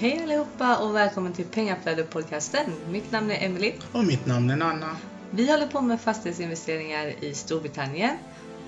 Hej 0.00 0.22
allihopa 0.22 0.84
och 0.84 0.94
välkommen 0.94 1.32
till 1.32 1.44
Pengaflödet-podcasten. 1.44 2.70
Mitt 2.90 3.12
namn 3.12 3.30
är 3.30 3.46
Emily. 3.46 3.72
Och 3.92 4.04
mitt 4.04 4.26
namn 4.26 4.50
är 4.50 4.56
Nanna. 4.56 4.96
Vi 5.30 5.50
håller 5.50 5.66
på 5.66 5.80
med 5.80 6.00
fastighetsinvesteringar 6.00 7.24
i 7.24 7.34
Storbritannien. 7.34 8.16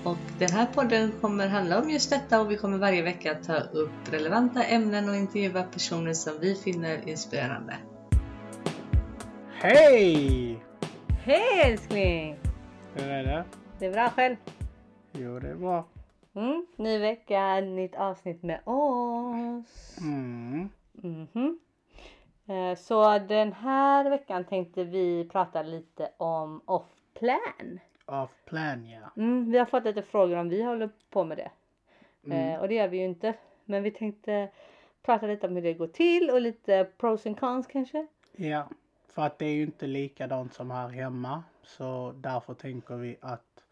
Och 0.03 0.17
den 0.39 0.49
här 0.49 0.65
podden 0.65 1.11
kommer 1.21 1.47
handla 1.47 1.81
om 1.81 1.89
just 1.89 2.09
detta 2.09 2.41
och 2.41 2.51
vi 2.51 2.57
kommer 2.57 2.77
varje 2.77 3.01
vecka 3.01 3.35
ta 3.35 3.55
upp 3.55 3.91
relevanta 4.11 4.63
ämnen 4.63 5.09
och 5.09 5.15
intervjua 5.15 5.63
personer 5.63 6.13
som 6.13 6.33
vi 6.39 6.55
finner 6.55 7.09
inspirerande. 7.09 7.75
Hej! 9.53 10.63
Hej 11.23 11.61
älskling! 11.65 12.37
Hur 12.95 13.07
är 13.07 13.23
det? 13.23 13.43
Det 13.79 13.85
är 13.85 13.91
bra 13.91 14.09
själv? 14.09 14.35
Jo, 15.11 15.39
det 15.39 15.49
är 15.49 15.55
bra. 15.55 15.87
Mm, 16.35 16.65
ny 16.75 16.99
vecka, 16.99 17.55
nytt 17.55 17.95
avsnitt 17.95 18.43
med 18.43 18.59
oss. 18.65 19.97
Mm. 20.01 20.69
Mhm. 21.01 21.59
Eh, 22.47 22.75
Så 22.77 23.17
den 23.19 23.53
här 23.53 24.09
veckan 24.09 24.43
tänkte 24.45 24.83
vi 24.83 25.29
prata 25.31 25.61
lite 25.61 26.11
om 26.17 26.61
off-plan. 26.65 27.79
Off 28.05 28.31
plan, 28.45 28.89
ja. 28.89 29.11
Mm, 29.17 29.51
vi 29.51 29.57
har 29.57 29.65
fått 29.65 29.83
lite 29.83 30.01
frågor 30.01 30.37
om 30.37 30.49
vi 30.49 30.63
håller 30.63 30.89
på 31.09 31.23
med 31.23 31.37
det. 31.37 31.51
Mm. 32.25 32.37
Eh, 32.53 32.59
och 32.59 32.67
det 32.67 32.75
gör 32.75 32.87
vi 32.87 32.97
ju 32.97 33.05
inte. 33.05 33.33
Men 33.65 33.83
vi 33.83 33.91
tänkte 33.91 34.49
prata 35.03 35.27
lite 35.27 35.47
om 35.47 35.55
hur 35.55 35.61
det 35.61 35.73
går 35.73 35.87
till 35.87 36.29
och 36.29 36.41
lite 36.41 36.87
pros 36.97 37.25
and 37.25 37.39
cons 37.39 37.67
kanske. 37.67 38.07
Ja, 38.35 38.69
för 39.07 39.21
att 39.21 39.39
det 39.39 39.45
är 39.45 39.53
ju 39.53 39.63
inte 39.63 39.87
likadant 39.87 40.53
som 40.53 40.71
här 40.71 40.87
hemma. 40.87 41.43
Så 41.63 42.13
därför 42.15 42.53
tänker 42.53 42.95
vi 42.95 43.17
att 43.21 43.63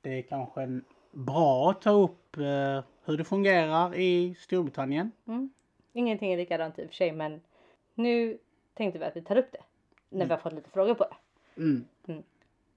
det 0.00 0.18
är 0.18 0.22
kanske 0.22 0.80
bra 1.12 1.70
att 1.70 1.82
ta 1.82 1.90
upp 1.90 2.36
eh, 2.36 2.84
hur 3.04 3.16
det 3.16 3.24
fungerar 3.24 3.94
i 3.94 4.34
Storbritannien. 4.38 5.10
Mm. 5.26 5.50
Ingenting 5.92 6.32
är 6.32 6.36
likadant 6.36 6.78
i 6.78 6.82
och 6.84 6.88
för 6.88 6.94
sig 6.94 7.12
men 7.12 7.40
nu 7.94 8.38
tänkte 8.74 8.98
vi 8.98 9.04
att 9.04 9.16
vi 9.16 9.22
tar 9.22 9.36
upp 9.36 9.52
det. 9.52 9.62
När 10.08 10.26
vi 10.26 10.30
har 10.30 10.38
fått 10.38 10.52
lite 10.52 10.70
frågor 10.70 10.94
på 10.94 11.04
det. 11.04 11.16
Mm. 11.62 11.84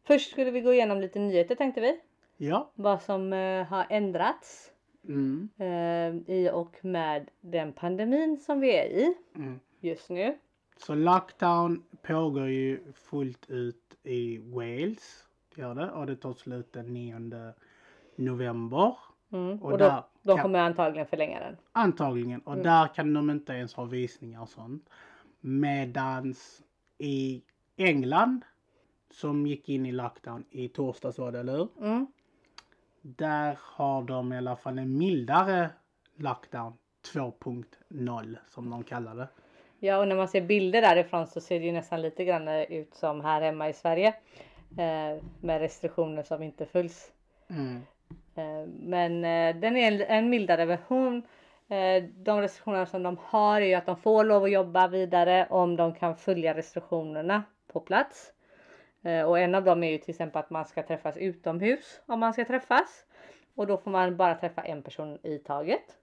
Först 0.03 0.31
skulle 0.31 0.52
vi 0.52 0.61
gå 0.61 0.73
igenom 0.73 1.02
lite 1.02 1.19
nyheter 1.19 1.55
tänkte 1.55 1.81
vi. 1.81 1.99
Ja. 2.38 2.69
Vad 2.75 3.02
som 3.02 3.33
eh, 3.33 3.63
har 3.66 3.85
ändrats 3.89 4.72
Mm. 5.07 5.49
eh, 5.57 6.35
i 6.35 6.49
och 6.53 6.85
med 6.85 7.30
den 7.41 7.73
pandemin 7.73 8.38
som 8.38 8.59
vi 8.59 8.75
är 8.77 8.85
i 8.85 9.13
Mm. 9.35 9.59
just 9.79 10.09
nu. 10.09 10.38
Så 10.77 10.95
lockdown 10.95 11.83
pågår 12.02 12.47
ju 12.50 12.79
fullt 12.94 13.50
ut 13.50 13.95
i 14.03 14.38
Wales. 14.38 15.27
Det 15.55 15.61
gör 15.61 15.75
det. 15.75 15.91
Och 15.91 16.05
det 16.05 16.16
tar 16.16 16.33
slut 16.33 16.73
den 16.73 16.94
9 16.94 17.53
november. 18.16 18.97
Mm. 19.31 19.62
Och 19.64 19.72
Och, 19.72 19.78
där 19.78 19.90
då, 19.90 20.04
de 20.23 20.36
kan- 20.36 20.44
kommer 20.44 20.59
antagligen 20.59 21.08
förlänga 21.08 21.40
den. 21.40 21.58
Antagligen. 21.72 22.42
Och 22.42 22.58
där 22.58 22.88
kan 22.88 23.14
de 23.14 23.30
inte 23.30 23.54
ens 23.54 23.73
ha 23.73 23.84
visningar 23.86 24.42
och 24.42 24.50
sånt. 24.50 24.90
Medans 25.40 26.64
i 26.98 27.42
England, 27.76 28.46
som 29.12 29.48
gick 29.48 29.70
in 29.70 29.86
i 29.86 29.92
lockdown 29.92 30.46
i 30.50 30.68
torsdags 30.68 31.18
var 31.18 31.31
det, 31.31 31.40
eller 31.40 31.53
hur? 31.58 31.68
Mm. 31.81 32.08
Där 33.02 33.58
har 33.62 34.03
de 34.03 34.34
i 34.34 34.38
alla 34.38 34.56
fall 34.56 34.80
en 34.80 34.98
mildare 34.98 35.70
lockdown 36.16 36.73
2.0 37.14 38.38
som 38.48 38.70
de 38.70 38.84
kallar 38.84 39.16
det. 39.16 39.28
Ja 39.80 39.98
och 39.98 40.08
när 40.08 40.16
man 40.16 40.28
ser 40.28 40.42
bilder 40.42 40.81
därifrån 40.81 41.28
så 41.28 41.42
ser 41.42 41.59
det 41.59 41.66
ju 41.66 41.72
nästan 41.72 42.02
lite 42.02 42.26
grann 42.26 42.48
ut 42.48 42.94
som 42.96 43.22
här 43.22 43.42
hemma 43.42 43.70
i 43.70 43.73
Sverige. 43.73 44.08
Eh, 44.78 45.23
med 45.42 45.59
restriktioner 45.62 46.23
som 46.23 46.44
inte 46.44 46.66
följs. 46.66 47.12
Mm. 47.50 47.81
Eh, 48.36 48.67
men 48.67 49.25
eh, 49.25 49.55
den 49.61 49.78
är 49.78 50.02
en 50.02 50.30
mildare 50.30 50.66
version. 50.66 51.23
Eh, 51.67 52.03
de 52.03 52.41
restriktioner 52.41 52.86
som 52.86 53.03
de 53.03 53.17
har 53.22 53.61
är 53.61 53.78
att 53.78 53.86
de 53.86 53.97
får 53.97 54.23
lov 54.23 54.44
att 54.44 54.52
jobba 54.52 54.88
vidare 54.88 55.47
om 55.50 55.75
de 55.75 55.94
kan 55.95 56.16
följa 56.16 56.53
restriktionerna 56.53 57.44
på 57.67 57.80
plats. 57.80 58.31
Och 59.28 59.39
en 59.39 59.56
av 59.56 59.63
dem 59.63 59.83
är 59.83 59.91
ju 59.91 59.97
till 59.97 60.09
exempel 60.09 60.39
att 60.39 60.50
man 60.50 60.66
ska 60.66 60.83
träffas 60.83 61.17
utomhus 61.17 62.01
om 62.06 62.19
man 62.19 62.34
ska 62.34 62.46
träffas. 62.46 63.06
Och 63.56 63.68
då 63.68 63.78
får 63.78 63.91
man 63.91 64.18
bara 64.18 64.35
träffa 64.35 64.62
en 64.62 64.81
person 64.84 65.19
i 65.23 65.38
taget. 65.38 65.97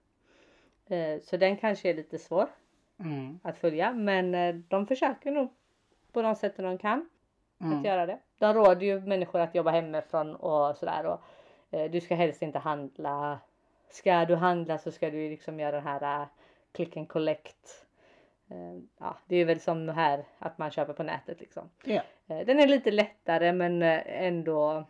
Så 1.21 1.37
den 1.37 1.57
kanske 1.57 1.89
är 1.89 1.93
lite 1.93 2.17
svår 2.17 2.47
Mm. 2.99 3.39
att 3.43 3.57
följa 3.57 3.93
men 3.93 4.63
de 4.67 4.87
försöker 4.87 5.31
nog 5.31 5.49
på 6.11 6.21
de 6.21 6.35
sätten 6.35 6.65
de 6.65 6.77
kan 6.77 7.09
att 7.57 7.65
Mm. 7.71 7.85
göra 7.85 8.05
det. 8.05 8.19
De 8.39 8.53
råder 8.53 8.81
ju 8.85 8.99
människor 8.99 9.39
att 9.39 9.55
jobba 9.55 9.71
hemifrån 9.71 10.35
och 10.35 10.77
sådär 10.77 11.05
och 11.05 11.21
du 11.91 12.01
ska 12.01 12.15
helst 12.15 12.41
inte 12.41 12.59
handla. 12.59 13.39
Ska 13.89 14.25
du 14.25 14.35
handla 14.35 14.77
så 14.77 14.91
ska 14.91 15.09
du 15.09 15.29
liksom 15.29 15.59
göra 15.59 15.71
den 15.71 15.87
här 15.87 16.21
uh, 16.21 16.27
click 16.73 16.97
and 16.97 17.07
collect. 17.07 17.85
Eh, 18.49 18.81
ja, 18.97 19.17
det 19.27 19.35
är 19.35 19.45
väl 19.45 19.59
som 19.59 19.89
här 19.89 20.23
att 20.39 20.57
man 20.57 20.71
köper 20.71 20.93
på 20.93 21.03
nätet 21.03 21.39
liksom. 21.39 21.69
Ja. 21.83 22.01
Eh, 22.27 22.45
den 22.45 22.59
är 22.59 22.67
lite 22.67 22.91
lättare 22.91 23.53
men 23.53 23.81
eh, 23.81 24.01
ändå 24.05 24.87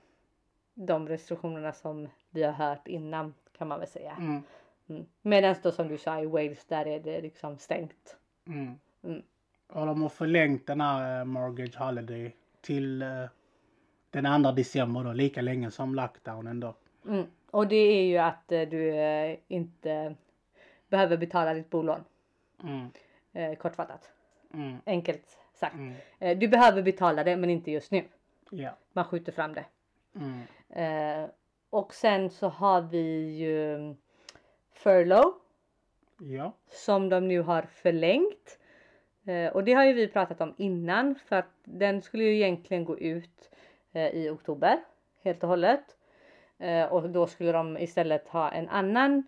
de 0.74 1.08
restriktionerna 1.08 1.74
som 1.74 2.10
vi 2.30 2.44
har 2.44 2.52
hört 2.52 2.88
innan 2.88 3.34
kan 3.58 3.68
man 3.68 3.80
väl 3.80 3.88
säga. 3.88 4.16
Mm. 4.18 4.44
Mm. 4.90 5.06
Medan 5.22 5.56
då 5.64 5.72
som 5.72 5.88
du 5.88 5.98
sa 5.98 6.22
i 6.22 6.26
Wales 6.26 6.66
där 6.66 6.88
är 6.88 7.00
det 7.00 7.22
liksom 7.22 7.58
stängt. 7.58 8.18
Mm. 8.48 8.80
Mm. 9.04 9.22
Och 9.68 9.86
de 9.86 10.02
har 10.02 10.10
förlängt 10.10 10.68
den 10.68 10.82
här 10.82 11.20
eh, 11.20 11.26
Mortgage 11.26 11.78
Holiday 11.78 12.36
till 12.62 13.02
eh, 13.02 13.26
den 14.22 14.44
2 14.44 14.51
december 14.51 15.03
då, 15.03 15.13
lika 15.13 15.41
länge 15.41 15.72
som 15.72 15.96
lockdownen 15.96 16.59
då. 16.59 16.75
Mm. 17.07 17.25
Och 17.51 17.68
det 17.68 17.75
är 17.75 18.03
ju 18.03 18.18
att 18.18 18.51
eh, 18.51 18.62
du 18.62 18.96
eh, 18.96 19.38
inte 19.47 20.16
behöver 20.90 21.18
betala 21.18 21.53
ditt 21.53 21.69
bolån. 21.69 22.03
Mm. 22.63 22.88
Eh, 23.34 23.57
kortfattat. 23.57 24.12
Mm. 24.53 24.78
Enkelt 24.85 25.38
sagt. 25.53 25.75
Mm. 25.75 25.94
Eh, 26.19 26.38
du 26.38 26.47
behöver 26.47 26.81
betala 26.81 27.24
det 27.24 27.35
men 27.35 27.50
inte 27.50 27.72
just 27.72 27.91
nu. 27.91 28.03
Ja. 28.50 28.78
Man 28.94 29.06
skjuter 29.06 29.31
fram 29.31 29.53
det. 29.53 29.66
Mm. 30.16 30.41
Eh, 30.69 31.30
och 31.69 31.94
sen 31.94 32.30
så 32.30 32.47
har 32.50 32.81
vi 32.81 33.35
ju 33.38 33.75
mm, 33.75 33.95
furlough 34.74 35.38
Ja. 36.19 36.53
som 36.68 37.09
de 37.09 37.28
nu 37.28 37.41
har 37.41 37.62
förlängt. 37.62 38.59
Och 39.53 39.63
det 39.63 39.74
har 39.74 39.85
ju 39.85 39.94
vi 39.94 40.07
pratat 40.07 40.41
om 40.41 40.53
innan 40.57 41.16
för 41.16 41.35
att 41.35 41.51
den 41.63 42.01
skulle 42.01 42.24
ju 42.24 42.35
egentligen 42.35 42.85
gå 42.85 43.00
ut 43.00 43.53
i 43.94 44.30
oktober 44.30 44.84
helt 45.24 45.44
och 45.44 45.50
hållet. 45.50 45.98
Eh, 46.58 46.86
och 46.86 47.09
då 47.09 47.28
skulle 47.28 47.52
de 47.52 47.78
istället 47.78 48.28
ha 48.28 48.52
en 48.52 48.70
annan 48.70 49.24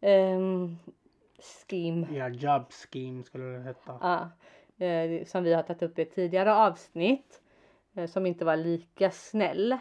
ehm, 0.00 0.76
scheme 1.68 2.06
Ja, 2.12 2.28
job 2.28 2.72
scheme 2.72 3.22
skulle 3.22 3.44
det 3.44 3.62
heta. 3.62 3.98
Ja, 4.00 4.30
eh, 4.86 5.24
som 5.24 5.44
vi 5.44 5.54
har 5.54 5.62
tagit 5.62 5.82
upp 5.82 5.98
i 5.98 6.02
ett 6.02 6.14
tidigare 6.14 6.54
avsnitt. 6.54 7.40
Eh, 7.94 8.06
som 8.06 8.26
inte 8.26 8.44
var 8.44 8.56
lika 8.56 9.10
snäll. 9.10 9.76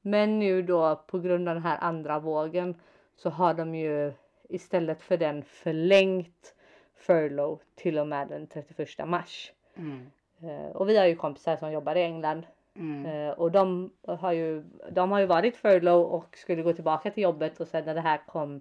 Men 0.00 0.38
nu 0.38 0.62
då 0.62 1.04
på 1.06 1.18
grund 1.18 1.48
av 1.48 1.54
den 1.54 1.64
här 1.64 1.78
andra 1.80 2.18
vågen 2.18 2.80
så 3.16 3.30
har 3.30 3.54
de 3.54 3.74
ju 3.74 4.12
istället 4.48 5.02
för 5.02 5.16
den 5.16 5.42
förlängt 5.42 6.54
furlough 6.94 7.62
till 7.74 7.98
och 7.98 8.08
med 8.08 8.28
den 8.28 8.46
31 8.46 9.08
mars. 9.08 9.52
Mm. 9.76 10.10
Eh, 10.42 10.76
och 10.76 10.88
vi 10.88 10.98
har 10.98 11.06
ju 11.06 11.16
kompisar 11.16 11.56
som 11.56 11.72
jobbar 11.72 11.94
i 11.94 12.02
England 12.02 12.46
Mm. 12.76 13.06
Eh, 13.06 13.30
och 13.30 13.52
de 13.52 13.92
har 14.06 14.32
ju, 14.32 14.64
de 14.90 15.10
har 15.10 15.20
ju 15.20 15.26
varit 15.26 15.56
furlough 15.56 16.12
och 16.12 16.36
skulle 16.36 16.62
gå 16.62 16.72
tillbaka 16.72 17.10
till 17.10 17.22
jobbet 17.22 17.60
och 17.60 17.68
sen 17.68 17.84
när 17.84 17.94
det 17.94 18.00
här 18.00 18.20
kom, 18.26 18.54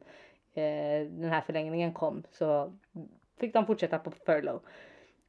eh, 0.53 1.07
den 1.09 1.29
här 1.29 1.41
förlängningen 1.41 1.93
kom 1.93 2.23
så 2.31 2.73
fick 3.39 3.53
de 3.53 3.65
fortsätta 3.65 3.99
på 3.99 4.11
furlough. 4.11 4.63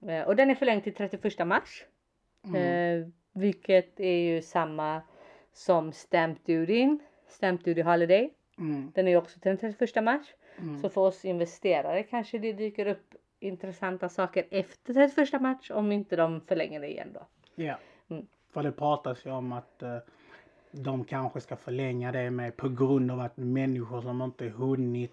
Eh, 0.06 0.22
och 0.22 0.36
den 0.36 0.50
är 0.50 0.54
förlängd 0.54 0.84
till 0.84 0.94
31 0.94 1.44
mars. 1.44 1.84
Eh, 2.56 3.08
vilket 3.32 4.00
är 4.00 4.18
ju 4.18 4.42
samma 4.42 5.02
som 5.52 5.92
stamp 5.92 6.46
duty, 6.46 6.98
stamp 7.28 7.64
duty 7.64 7.82
holiday. 7.82 8.30
Mm. 8.58 8.92
Den 8.94 9.06
är 9.06 9.10
ju 9.12 9.16
också 9.16 9.40
till 9.40 9.48
den 9.48 9.58
31 9.58 10.04
mars. 10.04 10.34
Mm. 10.58 10.78
Så 10.78 10.88
för 10.88 11.00
oss 11.00 11.24
investerare 11.24 12.02
kanske 12.02 12.38
det 12.38 12.52
dyker 12.52 12.86
upp 12.86 13.14
intressanta 13.40 14.08
saker 14.08 14.46
efter 14.50 14.94
31 14.94 15.40
mars 15.40 15.70
om 15.70 15.92
inte 15.92 16.16
de 16.16 16.40
förlänger 16.40 16.80
det 16.80 16.88
igen 16.88 17.10
då. 17.14 17.26
Ja. 17.54 17.78
Mm. 18.52 18.62
För 18.64 18.70
det 18.70 18.72
pratas 18.76 19.26
ju 19.26 19.30
om 19.30 19.52
att 19.52 19.82
eh, 19.82 19.96
de 20.72 21.04
kanske 21.04 21.40
ska 21.40 21.56
förlänga 21.56 22.12
det 22.12 22.30
med 22.30 22.56
på 22.56 22.68
grund 22.68 23.10
av 23.10 23.20
att 23.20 23.36
människor 23.36 24.00
som 24.00 24.22
inte 24.22 24.44
hunnit 24.44 25.12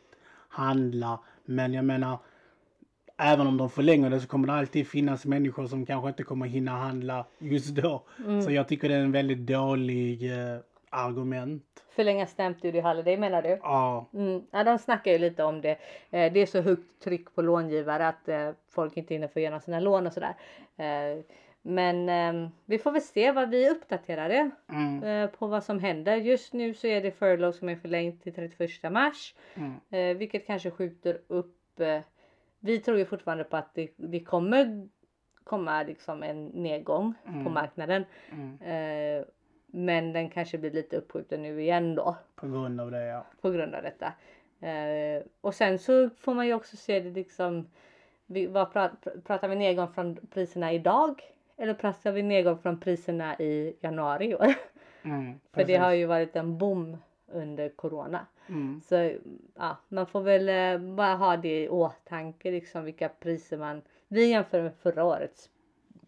handla. 0.50 1.20
Men 1.46 1.74
jag 1.74 1.86
menar, 1.86 2.18
även 3.18 3.48
om 3.48 3.58
de 3.58 3.70
förlänger 3.70 4.10
det 4.10 4.20
så 4.20 4.28
kommer 4.28 4.48
det 4.48 4.54
alltid 4.54 4.88
finnas 4.88 5.26
människor 5.26 5.68
som 5.68 5.86
kanske 5.86 6.10
inte 6.10 6.24
kommer 6.24 6.48
hinna 6.48 6.72
handla 6.72 7.26
just 7.40 7.76
då. 7.76 8.04
Så 8.46 8.52
jag 8.52 8.68
tycker 8.68 8.90
det 8.90 8.96
är 8.96 9.00
en 9.00 9.12
väldigt 9.12 9.48
dålig 9.48 10.32
eh, 10.32 10.60
argument. 10.90 11.64
Förlänga 11.90 12.28
stamp 12.28 12.62
duty 12.62 12.82
holiday 12.82 13.18
menar 13.18 13.42
du? 13.42 13.50
Ja. 13.50 14.06
Mm, 14.14 14.42
ja, 14.52 14.64
de 14.64 14.78
snackar 14.78 15.12
ju 15.12 15.18
lite 15.18 15.44
om 15.44 15.62
det. 15.62 15.78
Eh, 16.12 16.34
det 16.34 16.40
är 16.40 16.46
så 16.46 16.62
högt 16.62 17.04
tryck 17.04 17.36
på 17.36 17.42
långivare 17.42 18.08
att 18.08 18.30
eh, 18.30 18.50
folk 18.70 18.98
inte 18.98 19.14
hinner 19.14 19.28
få 19.28 19.40
igenom 19.40 19.60
sina 19.60 19.80
lån 19.80 20.08
och 20.08 20.14
sådär. 20.14 20.36
Eh, 20.78 21.24
men 21.62 22.10
eh, 22.10 22.50
vi 22.66 22.78
får 22.80 22.92
väl 22.92 23.02
se 23.02 23.32
vad 23.32 23.50
vi 23.50 23.70
uppdaterar 23.70 24.30
det 24.30 24.50
Mm. 24.70 25.04
eh, 25.04 25.30
på 25.30 25.48
vad 25.48 25.64
som 25.64 25.80
händer. 25.80 26.16
Just 26.16 26.54
nu 26.54 26.74
så 26.74 26.88
är 26.88 27.02
det 27.02 27.12
furlough 27.12 27.58
som 27.58 27.70
är 27.70 27.76
förlängt 27.76 28.24
till 28.24 28.34
31 28.34 28.92
mars. 28.92 29.36
Mm. 29.54 29.74
Eh, 29.90 30.18
vilket 30.18 30.46
kanske 30.48 30.72
skjuter 30.72 31.22
upp 31.28 31.80
eh, 31.80 32.00
vi 32.60 32.80
tror 32.80 32.98
ju 32.98 33.06
fortfarande 33.06 33.44
på 33.44 33.58
att 33.58 33.74
det, 33.74 33.90
det 33.96 34.20
kommer 34.20 34.88
komma 35.44 35.84
liksom 35.84 36.24
en 36.24 36.46
nedgång 36.46 37.14
på 37.24 37.30
Mm. 37.32 37.54
marknaden. 37.54 38.06
Mm. 38.32 38.62
Eh, 38.62 39.26
men 39.68 40.14
den 40.14 40.30
kanske 40.30 40.58
blir 40.58 40.72
lite 40.72 40.98
uppskjuten 40.98 41.42
nu 41.42 41.62
igen 41.62 41.96
då 41.96 42.16
På 42.36 42.48
grund 42.48 42.82
av 42.82 42.92
det 42.92 43.06
ja. 43.06 43.26
på 43.42 43.50
grund 43.52 43.76
av 43.76 43.84
detta. 43.84 44.14
Eh, 44.68 45.24
och 45.42 45.54
sen 45.56 45.80
så 45.80 46.10
får 46.10 46.34
man 46.34 46.48
ju 46.48 46.54
också 46.54 46.78
se 46.78 47.00
det 47.00 47.10
liksom. 47.10 47.70
Vi, 48.26 48.48
vad 48.48 48.74
pra, 48.74 48.90
pr- 49.04 49.22
pratar 49.22 49.48
vi 49.48 49.56
nedgång 49.56 49.88
från 49.94 50.16
priserna 50.34 50.74
idag? 50.74 51.22
Eller 51.60 51.74
pratar 51.74 52.12
vi 52.12 52.24
nedgång 52.24 52.58
från 52.58 52.80
priserna 52.80 53.40
i 53.40 53.76
januari 53.82 54.26
i 54.26 54.36
år? 54.36 54.54
Mm, 55.04 55.40
För 55.54 55.64
det 55.64 55.76
har 55.76 55.92
ju 55.92 56.06
varit 56.06 56.36
en 56.36 56.58
boom 56.58 56.98
under 57.28 57.70
corona. 57.70 58.26
Mm. 58.50 58.82
Så 58.86 59.12
ja, 59.56 59.78
man 59.88 60.08
får 60.08 60.22
väl 60.22 60.50
eh, 60.50 60.96
bara 60.96 61.16
ha 61.16 61.38
det 61.38 61.64
i 61.64 61.70
åtanke 61.70 62.52
liksom 62.52 62.84
vilka 62.84 63.10
priser 63.10 63.58
man. 63.58 63.82
Vi 64.08 64.26
jämför 64.30 64.62
med 64.64 64.74
förra 64.76 65.04
årets 65.04 65.50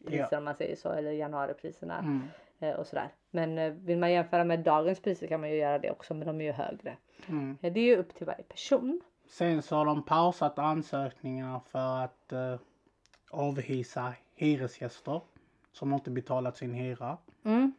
priser 0.05 0.27
Ja. 0.31 0.37
om 0.37 0.43
man 0.43 0.55
säger 0.55 0.75
så 0.75 0.91
eller 0.91 1.11
januaripriserna 1.11 1.97
Mm. 1.99 2.21
eh, 2.59 2.75
och 2.75 2.87
sådär. 2.87 3.09
Men 3.31 3.57
eh, 3.57 3.71
vill 3.73 3.97
man 3.97 4.11
jämföra 4.11 4.43
med 4.43 4.59
dagens 4.59 4.99
priser 4.99 5.27
kan 5.27 5.39
man 5.41 5.49
ju 5.49 5.55
göra 5.55 5.79
det 5.79 5.91
också 5.91 6.13
men 6.13 6.27
de 6.27 6.41
är 6.41 6.45
ju 6.45 6.51
högre. 6.51 6.97
Mm. 7.27 7.57
Eh, 7.61 7.73
Det 7.73 7.79
är 7.79 7.83
ju 7.85 7.97
upp 7.97 8.15
till 8.15 8.25
varje 8.25 8.43
person. 8.43 9.01
Sen 9.29 9.61
så 9.61 9.75
har 9.75 9.85
de 9.85 10.03
pausat 10.03 10.59
ansökningarna 10.59 11.59
för 11.71 12.03
att 12.03 12.31
eh, 12.31 12.55
avhysa 13.29 14.13
hyresgäster 14.35 15.21
som 15.71 15.93
inte 15.93 16.09
betalat 16.09 16.57
sin 16.57 16.73
hyra. 16.73 17.17
Mm. 17.43 17.73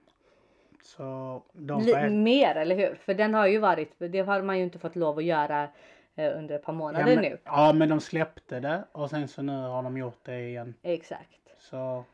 Så 0.82 1.42
de 1.52 1.84
får... 1.84 2.08
mer 2.08 2.54
eller 2.54 2.76
hur? 2.76 2.94
För 2.94 3.14
den 3.14 3.34
har 3.34 3.46
ju 3.46 3.58
varit, 3.58 3.94
det 3.98 4.20
har 4.20 4.42
man 4.42 4.58
ju 4.58 4.64
inte 4.64 4.78
fått 4.78 4.96
lov 4.96 5.18
att 5.18 5.24
göra 5.24 5.68
eh, 6.14 6.38
under 6.38 6.54
ett 6.54 6.62
par 6.62 6.72
ja, 6.72 6.76
månader 6.78 7.14
men, 7.14 7.24
nu. 7.24 7.38
ja 7.44 7.72
men 7.72 7.88
de 7.88 8.00
släppte 8.00 8.60
det 8.60 8.84
och 8.92 9.10
sen 9.10 9.28
så 9.28 9.42
nu 9.42 9.52
har 9.52 9.82
de 9.82 9.96
gjort 9.96 10.24
det 10.24 10.48
igen. 10.48 10.74
Exakt. 10.82 11.40
Så 11.58 12.04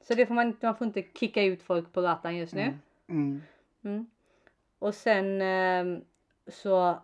Så 0.00 0.14
det 0.14 0.26
får 0.26 0.34
man, 0.34 0.56
man 0.62 0.76
får 0.76 0.86
inte 0.86 1.02
kicka 1.02 1.42
ut 1.42 1.62
folk 1.62 1.92
på 1.92 2.02
gatan 2.02 2.36
just 2.36 2.54
nu. 2.54 2.62
mm. 2.62 2.78
Mm. 3.08 3.42
Mm. 3.84 4.06
Och 4.78 4.94
sen 4.94 5.42
ehm, 5.42 6.04
så 6.46 6.98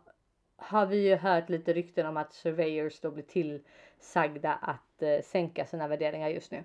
har 0.56 0.86
vi 0.86 1.08
ju 1.08 1.16
hört 1.16 1.48
lite 1.48 1.72
rykten 1.72 2.06
om 2.06 2.16
att 2.16 2.32
surveyors 2.32 3.00
då 3.00 3.10
blir 3.10 3.24
tillsagda 3.24 4.52
att 4.52 5.02
eh, 5.02 5.20
sänka 5.24 5.66
sina 5.66 5.88
värderingar 5.88 6.28
just 6.28 6.50
nu. 6.50 6.64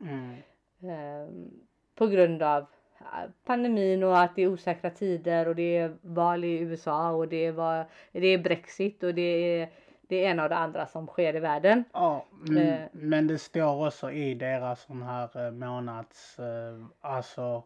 Mm. 0.00 0.36
Ehm, 0.82 1.50
på 1.94 2.06
grund 2.06 2.42
av 2.42 2.66
eh, 2.98 3.30
pandemin 3.44 4.02
och 4.02 4.18
att 4.18 4.36
det 4.36 4.42
är 4.42 4.48
osäkra 4.48 4.90
tider 4.90 5.48
och 5.48 5.54
det 5.56 5.76
är 5.76 5.96
val 6.02 6.44
i 6.44 6.58
USA 6.58 7.10
och 7.10 7.28
det 7.28 7.46
är, 7.46 7.52
va- 7.52 7.84
det 8.12 8.26
är 8.26 8.38
Brexit 8.38 9.02
och 9.02 9.14
det 9.14 9.22
är 9.22 9.70
det 10.02 10.24
är 10.24 10.30
en 10.30 10.40
av 10.40 10.48
det 10.48 10.56
andra 10.56 10.86
som 10.86 11.06
sker 11.06 11.36
i 11.36 11.40
världen. 11.40 11.84
Ja, 11.92 12.24
mm, 12.48 12.68
Eh. 12.68 12.80
men 12.92 13.26
det 13.26 13.38
står 13.38 13.86
också 13.86 14.10
i 14.10 14.34
deras 14.34 14.80
sån 14.82 15.02
här 15.02 15.46
eh, 15.46 15.50
månads, 15.52 16.38
eh, 16.38 16.84
alltså 17.00 17.62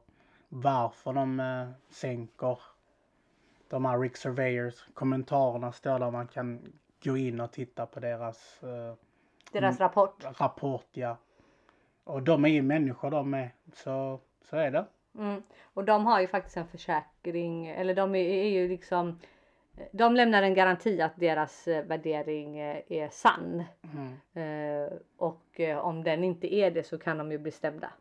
varför 0.49 1.12
de 1.12 1.40
eh, 1.40 1.69
sänker 1.90 2.58
de 3.69 3.84
här 3.84 3.99
Rick 3.99 4.17
Surveyors. 4.17 4.88
Kommentarerna 4.94 5.72
står 5.72 5.99
där 5.99 6.10
man 6.10 6.26
kan 6.26 6.72
gå 7.05 7.17
in 7.17 7.40
och 7.40 7.52
titta 7.52 7.87
på 7.87 8.00
deras 8.00 8.60
Deras 9.52 9.81
rapport. 9.81 10.25
rapport, 10.40 10.87
ja. 10.93 11.17
Och 12.04 12.22
de 12.22 12.44
är 12.44 12.48
ju 12.48 12.62
människor 12.62 13.10
de 13.10 13.30
med, 13.30 13.50
så, 13.72 14.20
så 14.42 14.56
är 14.56 14.70
det. 14.70 14.86
Mm. 15.18 15.42
Och 15.62 15.84
de 15.84 16.06
har 16.06 16.20
ju 16.20 16.26
faktiskt 16.26 16.56
en 16.56 16.68
försäkring, 16.68 17.66
eller 17.66 17.94
de 17.94 18.14
är, 18.14 18.24
är 18.24 18.48
ju 18.48 18.68
liksom 18.68 19.18
de 19.92 20.16
lämnar 20.16 20.42
en 20.42 20.54
garanti 20.54 21.00
att 21.00 21.16
deras 21.16 21.68
eh, 21.68 21.84
värdering 21.84 22.58
eh, 22.58 22.82
är 22.88 23.08
sann. 23.08 23.64
Mm. 23.94 24.12
Eh, 24.34 24.92
och 25.16 25.60
om 25.82 26.04
den 26.04 26.24
inte 26.24 26.54
är 26.54 26.70
det 26.70 26.82
så 26.82 26.98
kan 26.98 27.18
de 27.18 27.32
ju 27.32 27.38
bli 27.38 27.50
stämda. 27.50 27.92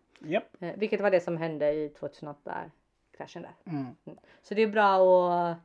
Eh, 0.59 0.75
vilket 0.75 1.01
var 1.01 1.11
det 1.11 1.19
som 1.19 1.37
hände 1.37 1.71
i 1.71 1.89
2008 1.89 2.71
kraschen 3.17 3.41
där. 3.41 3.73
Mm. 3.73 3.95
Så 4.41 4.53
det 4.53 4.61
är 4.61 4.67
bra 4.67 4.95
att, 4.95 5.57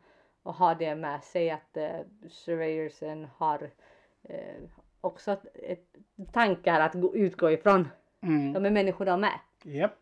att 0.43 0.57
ha 0.57 0.75
det 0.75 0.95
med 0.95 1.25
sig 1.25 1.51
att 1.51 1.77
surveyorsen 2.29 3.29
har 3.37 3.71
också 5.01 5.33
ett, 5.33 5.47
ett, 5.55 6.33
tankar 6.33 6.81
att 6.81 6.95
gå, 6.95 7.17
utgå 7.17 7.51
ifrån. 7.51 7.89
Mm. 8.21 8.53
De 8.53 8.67
är 8.67 8.71
människor 8.71 9.05
de 9.05 9.21
med. 9.21 9.39
Japp. 9.63 9.97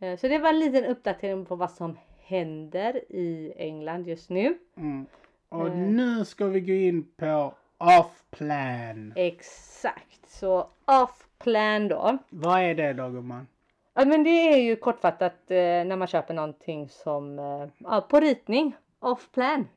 Eh, 0.00 0.16
så 0.18 0.28
det 0.28 0.38
var 0.38 0.48
en 0.48 0.58
liten 0.58 0.84
uppdatering 0.84 1.44
på 1.46 1.56
vad 1.56 1.70
som 1.70 1.98
händer 2.18 2.96
i 3.08 3.52
England 3.56 4.06
just 4.08 4.30
nu. 4.30 4.58
Mm. 4.76 5.06
Och 5.48 5.66
Eh. 5.68 5.76
nu 5.76 6.24
ska 6.24 6.46
vi 6.46 6.60
gå 6.60 6.72
in 6.72 7.06
på 7.16 7.54
off-plan. 7.78 9.12
Exakt, 9.16 10.28
så 10.30 10.68
off 10.84 11.28
plan 11.38 11.88
då. 11.88 12.18
Vad 12.30 12.60
är 12.60 12.74
det 12.74 12.92
då 12.92 13.08
gumman? 13.08 13.46
Ja 13.94 14.04
men 14.04 14.24
det 14.24 14.30
är 14.30 14.56
ju 14.56 14.76
kortfattat 14.76 15.50
eh, 15.50 15.56
när 15.56 15.96
man 15.96 16.08
köper 16.08 16.34
någonting 16.34 16.88
som 16.88 17.38
eh, 17.38 17.68
ja, 17.78 18.00
på 18.10 18.20
ritning. 18.20 18.76
Off 19.00 19.32
plan. 19.32 19.68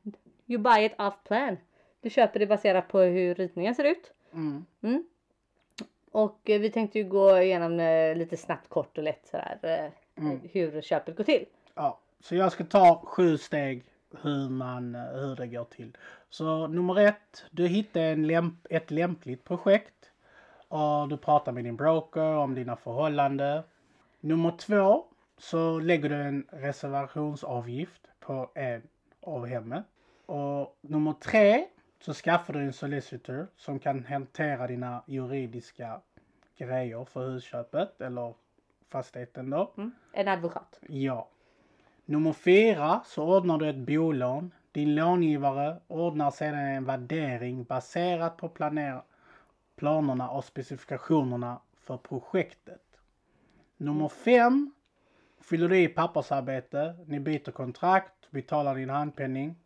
You 0.46 0.62
buy 0.62 0.84
it 0.84 0.92
off 0.98 1.14
plan. 1.24 1.56
Du 2.00 2.10
köper 2.10 2.40
det 2.40 2.46
baserat 2.46 2.88
på 2.88 3.00
hur 3.00 3.34
ritningen 3.34 3.74
ser 3.74 3.84
ut. 3.84 4.12
Mm. 4.32 4.64
Mm. 4.82 5.04
Och 6.12 6.50
eh, 6.50 6.60
vi 6.60 6.70
tänkte 6.70 6.98
ju 6.98 7.04
gå 7.04 7.38
igenom 7.38 7.80
eh, 7.80 8.16
lite 8.16 8.36
snabbt, 8.36 8.68
kort 8.68 8.98
och 8.98 9.04
lätt 9.04 9.26
sådär 9.26 9.58
eh, 9.62 9.92
Mm. 10.22 10.40
hur 10.52 10.80
köpet 10.82 11.16
går 11.16 11.24
till. 11.24 11.46
Ja, 11.74 11.98
så 12.20 12.34
jag 12.34 12.52
ska 12.52 12.64
ta 12.64 13.02
sju 13.04 13.38
steg 13.38 13.84
hur, 14.22 14.48
man, 14.48 14.94
hur 14.94 15.36
det 15.36 15.46
går 15.46 15.64
till. 15.64 15.96
Så 16.30 16.66
nummer 16.66 17.00
ett, 17.00 17.44
du 17.50 17.66
hittar 17.66 18.00
en 18.00 18.26
lämp, 18.26 18.54
ett 18.70 18.90
lämpligt 18.90 19.44
projekt 19.44 20.10
och 20.68 21.08
du 21.08 21.16
pratar 21.16 21.52
med 21.52 21.64
din 21.64 21.76
broker 21.76 22.36
om 22.36 22.54
dina 22.54 22.76
förhållanden. 22.76 23.62
Nummer 24.20 24.50
två, 24.58 25.04
så 25.38 25.78
lägger 25.78 26.08
du 26.08 26.14
en 26.14 26.46
reservationsavgift 26.50 28.02
på 28.20 28.50
en 28.54 28.82
av 29.20 29.46
hemmet. 29.46 29.84
Och 30.26 30.78
nummer 30.80 31.12
tre, 31.12 31.66
så 32.00 32.14
skaffar 32.14 32.52
du 32.52 32.60
en 32.60 32.72
solicitor 32.72 33.46
som 33.56 33.78
kan 33.78 34.04
hantera 34.04 34.66
dina 34.66 35.02
juridiska 35.06 36.00
grejer 36.56 37.04
för 37.04 37.30
husköpet 37.30 38.00
eller 38.00 38.34
fastigheten 38.88 39.50
då. 39.50 39.72
Mm. 39.76 39.92
En 40.12 40.28
advokat. 40.28 40.80
Ja. 40.88 41.28
Nummer 42.04 42.32
fyra 42.32 43.00
så 43.04 43.36
ordnar 43.36 43.58
du 43.58 43.68
ett 43.68 43.76
bolån. 43.76 44.50
Din 44.72 44.94
långivare 44.94 45.80
ordnar 45.86 46.30
sedan 46.30 46.54
en 46.54 46.84
värdering 46.84 47.64
baserat 47.64 48.36
på 48.36 48.48
planer- 48.48 49.02
planerna 49.76 50.30
och 50.30 50.44
specifikationerna 50.44 51.60
för 51.80 51.96
projektet. 51.96 52.82
Nummer 53.76 54.08
fem 54.08 54.72
fyller 55.40 55.68
du 55.68 55.78
i 55.80 55.88
pappersarbete. 55.88 56.94
Ni 57.06 57.20
byter 57.20 57.50
kontrakt, 57.50 58.30
betalar 58.30 58.74
din 58.74 58.90
handpenning. 58.90 59.56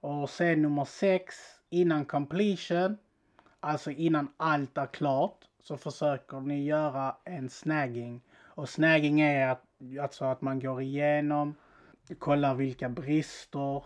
Och 0.00 0.30
sen 0.30 0.62
nummer 0.62 0.84
sex 0.84 1.34
innan 1.72 2.04
completion, 2.04 2.98
alltså 3.60 3.90
innan 3.90 4.28
allt 4.36 4.78
är 4.78 4.86
klart, 4.86 5.44
så 5.60 5.76
försöker 5.76 6.40
ni 6.40 6.64
göra 6.64 7.16
en 7.24 7.48
snagging. 7.48 8.20
Och 8.40 8.68
snagging 8.68 9.20
är 9.20 9.48
att, 9.48 9.64
alltså 10.00 10.24
att 10.24 10.40
man 10.40 10.60
går 10.60 10.82
igenom, 10.82 11.54
kollar 12.18 12.54
vilka 12.54 12.88
brister 12.88 13.84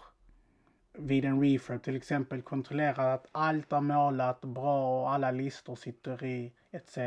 vid 0.92 1.24
en 1.24 1.40
refurb 1.40 1.82
till 1.82 1.96
exempel 1.96 2.42
kontrollerar 2.42 3.14
att 3.14 3.26
allt 3.32 3.72
är 3.72 3.80
målat 3.80 4.40
bra 4.40 5.02
och 5.02 5.10
alla 5.10 5.30
listor 5.30 5.76
sitter 5.76 6.24
i 6.24 6.52
etc. 6.70 6.98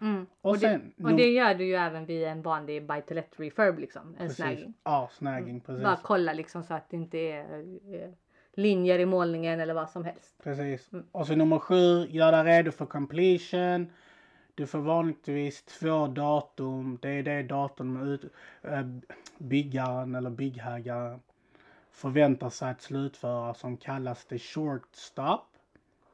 Mm. 0.00 0.26
Och, 0.40 0.50
Och, 0.50 0.56
sen... 0.56 0.92
det, 0.96 1.04
och 1.04 1.16
det 1.16 1.28
gör 1.28 1.54
du 1.54 1.64
ju 1.64 1.74
även 1.74 2.06
vid 2.06 2.24
en 2.24 2.42
vanlig 2.42 2.86
buy 2.86 3.02
to 3.02 3.14
let 3.14 3.40
refurb 3.40 3.78
liksom. 3.78 4.08
En 4.08 4.16
precis. 4.18 4.36
snagging. 4.36 4.74
Ja, 4.84 5.10
snagging, 5.12 5.60
precis. 5.60 5.84
Bara 5.84 5.98
kolla 6.02 6.32
liksom 6.32 6.64
så 6.64 6.74
att 6.74 6.90
det 6.90 6.96
inte 6.96 7.18
är 7.18 7.64
eh, 7.94 8.10
linjer 8.56 8.98
i 8.98 9.06
målningen 9.06 9.60
eller 9.60 9.74
vad 9.74 9.90
som 9.90 10.04
helst. 10.04 10.34
Precis. 10.42 10.92
Mm. 10.92 11.06
Och 11.12 11.26
så 11.26 11.36
nummer 11.36 11.58
sju, 11.58 12.06
gör 12.10 12.32
dig 12.32 12.44
redo 12.44 12.70
för 12.70 12.86
completion. 12.86 13.92
Du 14.54 14.66
får 14.66 14.78
vanligtvis 14.78 15.62
två 15.62 16.06
datum. 16.06 16.98
Det 17.02 17.08
är 17.08 17.22
det 17.22 17.42
datum 17.42 18.12
ut, 18.12 18.24
äh, 18.62 18.86
byggaren 19.38 20.14
eller 20.14 20.30
byggherren 20.30 21.20
förväntar 21.90 22.50
sig 22.50 22.70
att 22.70 22.82
slutföra 22.82 23.54
som 23.54 23.76
kallas 23.76 24.24
det 24.24 24.38
short 24.38 24.88
stop. 24.92 25.42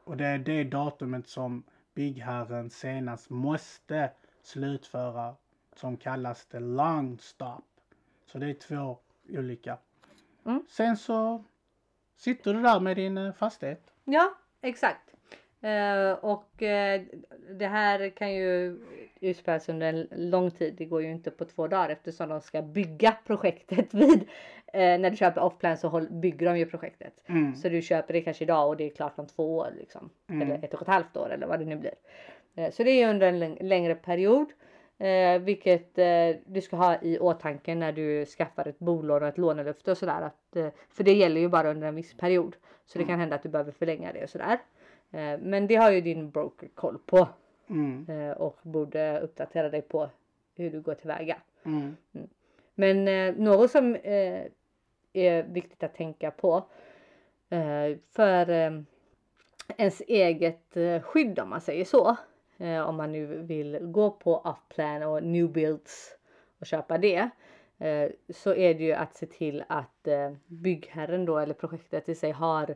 Och 0.04 0.16
det 0.16 0.26
är 0.26 0.38
det 0.38 0.64
datumet 0.64 1.28
som 1.28 1.62
byggherren 1.94 2.70
senast 2.70 3.30
måste 3.30 4.10
slutföra 4.42 5.34
som 5.76 5.96
kallas 5.96 6.46
det 6.46 6.60
long 6.60 7.18
stop. 7.18 7.62
Så 8.26 8.38
det 8.38 8.50
är 8.50 8.54
två 8.54 8.98
olika. 9.28 9.78
Mm. 10.44 10.64
Sen 10.68 10.96
så 10.96 11.44
sitter 12.24 12.54
du 12.54 12.62
där 12.62 12.80
med 12.80 12.96
din 12.96 13.18
eh, 13.18 13.32
fastighet. 13.32 13.82
Ja, 14.04 14.34
exakt. 14.62 15.14
Eh, 15.62 16.12
och 16.12 16.62
eh, 16.62 17.00
det 17.58 17.66
här 17.66 18.08
kan 18.08 18.32
ju 18.34 18.78
utspelar 19.20 19.58
sig 19.58 19.72
under 19.74 19.86
en 19.92 20.08
lång 20.30 20.50
tid. 20.50 20.74
Det 20.78 20.84
går 20.84 21.02
ju 21.02 21.10
inte 21.12 21.30
på 21.30 21.44
två 21.44 21.66
dagar 21.68 21.88
eftersom 21.88 22.28
de 22.28 22.40
ska 22.40 22.62
bygga 22.62 23.12
projektet 23.26 23.94
vid. 23.94 24.22
Eh, 24.72 24.98
när 25.00 25.10
du 25.10 25.16
köper 25.16 25.40
offplan 25.40 25.76
så 25.78 25.88
håll, 25.88 26.08
bygger 26.10 26.46
de 26.46 26.58
ju 26.58 26.66
projektet. 26.66 27.12
Mm. 27.28 27.56
Så 27.56 27.68
du 27.68 27.82
köper 27.82 28.12
det 28.14 28.20
kanske 28.20 28.44
idag 28.44 28.68
och 28.68 28.76
det 28.76 28.84
är 28.84 28.90
klart 28.90 29.18
om 29.18 29.26
två 29.26 29.56
år 29.56 29.68
liksom. 29.78 30.10
Mm. 30.30 30.42
Eller 30.42 30.64
ett 30.64 30.74
och 30.74 30.82
ett 30.82 30.88
halvt 30.88 31.16
år 31.16 31.30
eller 31.32 31.46
vad 31.46 31.58
det 31.58 31.64
nu 31.64 31.76
blir. 31.76 31.94
Så 32.70 32.82
det 32.82 32.90
är 32.90 33.08
under 33.10 33.28
en 33.28 33.38
läng- 33.42 33.62
längre 33.62 33.94
period. 33.94 34.46
Eh, 34.98 35.38
vilket 35.38 35.98
eh, 35.98 36.36
du 36.44 36.60
ska 36.60 36.76
ha 36.76 37.02
i 37.02 37.18
åtanke 37.18 37.74
när 37.74 37.92
du 37.92 38.26
skaffar 38.26 38.68
ett 38.68 38.78
bolån 38.78 39.22
och 39.22 39.28
ett 39.28 39.38
lånelöfte 39.38 39.90
och 39.90 39.98
sådär. 39.98 40.22
Att, 40.22 40.56
eh, 40.56 40.68
för 40.90 41.04
det 41.04 41.12
gäller 41.12 41.40
ju 41.40 41.48
bara 41.48 41.70
under 41.70 41.88
en 41.88 41.94
viss 41.94 42.16
period. 42.16 42.56
Så 42.86 42.98
det 42.98 43.04
kan 43.04 43.20
hända 43.20 43.36
att 43.36 43.42
du 43.42 43.48
behöver 43.48 43.72
förlänga 43.72 44.12
det 44.12 44.22
och 44.22 44.30
sådär. 44.30 44.58
Eh, 45.10 45.38
men 45.40 45.66
det 45.66 45.76
har 45.76 45.90
ju 45.90 46.00
din 46.00 46.30
broker 46.30 46.68
koll 46.74 46.98
på. 47.06 47.28
Mm. 47.70 48.06
Eh, 48.08 48.36
och 48.36 48.58
borde 48.62 49.20
uppdatera 49.20 49.68
dig 49.68 49.82
på 49.82 50.10
hur 50.56 50.70
du 50.70 50.80
går 50.80 50.94
tillväga. 50.94 51.36
Mm. 51.64 51.96
Men 52.74 53.08
eh, 53.08 53.34
något 53.34 53.70
som 53.70 53.96
är 54.02 55.42
viktigt 55.42 55.82
att 55.82 55.94
tänka 55.94 56.30
på 56.30 56.64
för 58.10 58.50
ens 59.76 60.00
eget 60.00 60.76
skydd 61.02 61.38
om 61.38 61.50
man 61.50 61.60
säger 61.60 61.84
så. 61.84 62.16
Eh, 62.62 62.88
om 62.88 62.96
man 62.96 63.12
nu 63.12 63.26
vill 63.26 63.78
gå 63.80 64.10
på 64.10 64.36
off-plan 64.36 65.02
och 65.02 65.22
new 65.22 65.52
builds 65.52 66.16
och 66.60 66.66
köpa 66.66 66.98
det. 66.98 67.30
Eh, 67.78 68.10
så 68.28 68.54
är 68.54 68.74
det 68.74 68.84
ju 68.84 68.92
att 68.92 69.14
se 69.14 69.26
till 69.26 69.64
att 69.68 70.06
eh, 70.06 70.32
byggherren 70.46 71.24
då 71.24 71.38
eller 71.38 71.54
projektet 71.54 72.08
i 72.08 72.14
sig 72.14 72.30
har 72.30 72.70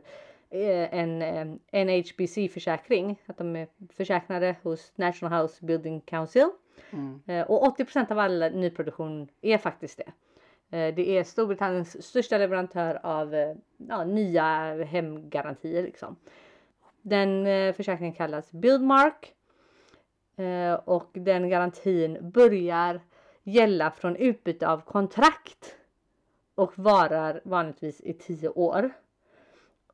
eh, 0.49 0.93
en 0.93 1.21
eh, 1.21 1.85
NHBC-försäkring. 1.85 3.21
Att 3.25 3.37
de 3.37 3.55
är 3.55 3.67
försäkrade 3.93 4.55
hos 4.63 4.91
National 4.95 5.41
House 5.41 5.65
Building 5.65 6.01
Council. 6.01 6.49
Mm. 6.91 7.21
Eh, 7.27 7.51
Och 7.51 7.79
80% 7.79 8.11
av 8.11 8.19
all 8.19 8.39
nyproduktion 8.51 9.27
är 9.41 9.57
faktiskt 9.57 9.97
det. 9.97 10.11
Det 10.69 11.17
är 11.17 11.23
Storbritanniens 11.23 12.03
största 12.03 12.37
leverantör 12.37 12.99
av 13.03 13.55
ja, 13.77 14.03
nya 14.03 14.43
hemgarantier. 14.83 15.83
Liksom. 15.83 16.15
Den 17.01 17.45
försäkringen 17.73 18.13
kallas 18.13 18.51
Buildmark. 18.51 19.36
Eh, 20.37 20.73
och 20.73 21.09
den 21.13 21.49
garantin 21.49 22.31
börjar 22.31 23.01
gälla 23.43 23.91
från 23.91 24.15
utbyte 24.15 24.67
av 24.67 24.81
kontrakt. 24.81 25.75
Och 26.55 26.79
varar 26.79 27.41
vanligtvis 27.43 28.01
i 28.01 28.13
10 28.13 28.49
år. 28.49 28.91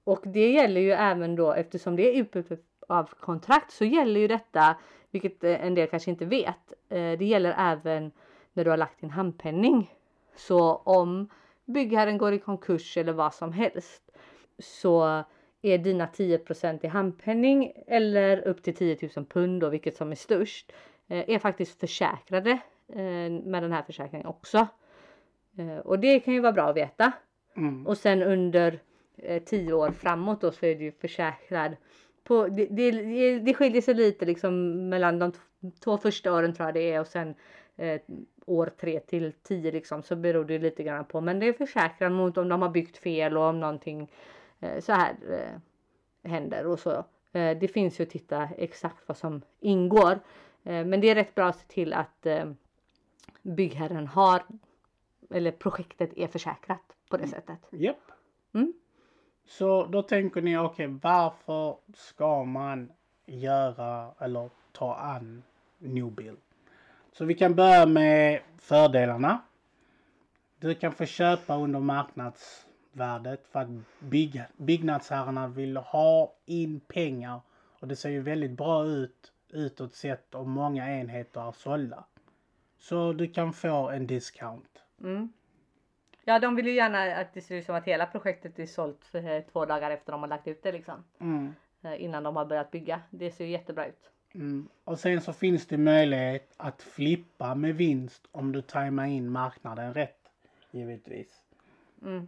Och 0.03 0.21
det 0.23 0.51
gäller 0.51 0.81
ju 0.81 0.91
även 0.91 1.35
då 1.35 1.53
eftersom 1.53 1.95
det 1.95 2.09
är 2.09 2.21
utbyte 2.21 2.57
av 2.87 3.09
kontrakt 3.19 3.71
så 3.71 3.85
gäller 3.85 4.19
ju 4.19 4.27
detta, 4.27 4.75
vilket 5.11 5.43
eh, 5.43 5.65
en 5.65 5.75
del 5.75 5.87
kanske 5.87 6.11
inte 6.11 6.25
vet. 6.25 6.73
Eh, 6.89 7.17
det 7.17 7.25
gäller 7.25 7.55
även 7.57 8.11
när 8.53 8.63
du 8.63 8.69
har 8.69 8.77
lagt 8.77 9.01
din 9.01 9.09
handpenning. 9.09 9.95
Så 10.35 10.75
om 10.75 11.29
byggherren 11.65 12.17
går 12.17 12.33
i 12.33 12.39
konkurs 12.39 12.97
eller 12.97 13.13
vad 13.13 13.33
som 13.33 13.53
helst 13.53 14.11
så 14.59 15.23
är 15.65 15.77
dina 15.77 16.05
10% 16.07 16.79
i 16.85 16.87
handpenning 16.87 17.71
eller 17.87 18.47
upp 18.47 18.63
till 18.63 18.75
10 18.75 18.97
000 19.15 19.25
pund 19.25 19.61
då, 19.61 19.69
vilket 19.69 19.95
som 19.97 20.11
är 20.11 20.15
störst, 20.15 20.71
eh, 21.07 21.29
är 21.29 21.39
faktiskt 21.39 21.79
försäkrade 21.79 22.51
eh, 22.89 23.31
med 23.45 23.63
den 23.63 23.71
här 23.71 23.83
försäkringen 23.83 24.27
också. 24.27 24.67
Eh, 25.57 25.77
Och 25.77 25.99
det 25.99 26.19
kan 26.19 26.33
ju 26.33 26.39
vara 26.39 26.51
bra 26.51 26.63
att 26.69 26.75
veta. 26.77 27.11
Mm. 27.57 27.87
Och 27.87 27.97
sen 27.97 28.23
under 28.23 28.79
eh, 29.17 29.43
tio 29.43 29.73
år 29.73 29.91
framåt 29.91 30.41
då 30.41 30.51
så 30.51 30.65
är 30.65 30.75
du 30.75 30.91
försäkrad. 30.91 31.75
På, 32.23 32.47
det, 32.47 32.65
det, 32.65 32.91
det- 33.39 33.53
skiljer 33.53 33.81
sig 33.81 33.93
lite 33.93 34.25
liksom 34.25 34.89
mellan 34.89 35.19
de 35.19 35.31
två 35.83 35.97
första 35.97 36.33
åren 36.33 36.53
tror 36.53 36.67
jag 36.67 36.73
det 36.73 36.91
är 36.91 36.99
och 37.01 37.07
sen 37.07 37.35
eh, 37.75 38.01
år 38.45 38.71
tre 38.79 38.99
till 38.99 39.31
tio 39.43 39.71
liksom 39.71 40.03
så 40.03 40.15
beror 40.15 40.45
det 40.45 40.59
lite 40.59 40.83
grann 40.83 41.05
på. 41.05 41.21
Men 41.21 41.39
det 41.39 41.45
är 41.47 41.53
försäkrat 41.53 42.11
mot 42.11 42.37
om 42.37 42.49
de 42.49 42.61
har 42.61 42.69
byggt 42.69 42.97
fel 42.97 43.37
och 43.37 43.43
om 43.43 43.59
någonting 43.59 44.11
så 44.79 44.93
här 44.93 45.15
eh, 45.29 45.59
händer 46.31 46.67
och 46.67 46.79
så. 46.79 47.05
Eh, 47.31 47.57
det 47.57 47.67
finns 47.67 47.99
ju 47.99 48.03
att 48.03 48.09
titta 48.09 48.49
exakt 48.57 49.07
vad 49.07 49.17
som 49.17 49.41
ingår. 49.59 50.19
Eh, 50.63 50.85
men 50.85 51.01
det 51.01 51.09
är 51.09 51.15
rätt 51.15 51.35
bra 51.35 51.47
att 51.47 51.59
se 51.59 51.67
till 51.67 51.93
att 51.93 52.25
eh, 52.25 52.51
byggherren 53.41 54.07
har 54.07 54.43
eller 55.29 55.51
projektet 55.51 56.17
är 56.17 56.27
försäkrat 56.27 56.81
på 57.09 57.17
det 57.17 57.27
sättet. 57.27 57.59
Japp. 57.69 58.11
Mm. 58.53 58.73
Så 59.45 59.85
då 59.85 60.01
tänker 60.01 60.41
ni, 60.41 60.57
okej 60.57 60.87
varför 60.87 61.77
ska 61.95 62.43
man 62.43 62.91
göra 63.25 64.13
eller 64.19 64.49
ta 64.71 64.95
an 64.95 65.43
new 65.77 66.11
build? 66.11 66.37
Så 67.11 67.25
vi 67.25 67.33
kan 67.33 67.55
börja 67.55 67.85
med 67.85 68.41
fördelarna. 68.57 69.41
Du 70.59 70.75
kan 70.75 70.91
få 70.91 71.05
köpa 71.05 71.57
under 71.57 71.79
marknadsvärdet 72.93 73.47
för 73.51 73.59
att 73.59 73.67
bygg, 73.99 74.43
byggnadsherrarna 74.57 75.47
vill 75.47 75.77
ha 75.77 76.33
in 76.45 76.79
pengar 76.79 77.41
och 77.79 77.87
det 77.87 77.95
ser 77.95 78.09
ju 78.09 78.21
väldigt 78.21 78.51
bra 78.51 78.85
ut 78.85 79.31
utåt 79.49 79.93
sett 79.93 80.35
om 80.35 80.51
många 80.51 80.99
enheter 80.99 81.47
är 81.47 81.51
sålda. 81.51 82.05
Så 82.77 83.13
du 83.13 83.27
kan 83.27 83.53
få 83.53 83.89
en 83.89 84.07
discount. 84.07 84.79
Mm. 85.01 85.33
Ja, 86.25 86.39
de 86.39 86.55
vill 86.55 86.67
ju 86.67 86.73
gärna 86.73 87.15
att 87.15 87.33
det 87.33 87.41
ser 87.41 87.55
ut 87.55 87.65
som 87.65 87.75
att 87.75 87.85
hela 87.85 88.05
projektet 88.05 88.59
är 88.59 88.65
sålt 88.65 89.15
eh, 89.15 89.43
två 89.51 89.65
dagar 89.65 89.91
efter 89.91 90.11
de 90.11 90.21
har 90.21 90.27
lagt 90.27 90.47
ut 90.47 90.63
det 90.63 90.71
liksom. 90.71 91.03
Mm. 91.19 91.53
Eh, 91.81 92.03
Innan 92.03 92.23
de 92.23 92.35
har 92.35 92.45
börjat 92.45 92.71
bygga. 92.71 93.01
Det 93.09 93.31
ser 93.31 93.45
ju 93.45 93.51
jättebra 93.51 93.87
ut. 93.87 94.09
Mm. 94.35 94.67
Och 94.83 94.99
sen 94.99 95.21
så 95.21 95.33
finns 95.33 95.67
det 95.67 95.77
möjlighet 95.77 96.53
att 96.57 96.81
flippa 96.81 97.55
med 97.55 97.75
vinst 97.75 98.27
om 98.31 98.51
du 98.51 98.61
tajmar 98.61 99.05
in 99.05 99.29
marknaden 99.29 99.93
rätt. 99.93 100.19
Givetvis. 100.71 101.41
Mm. 102.01 102.27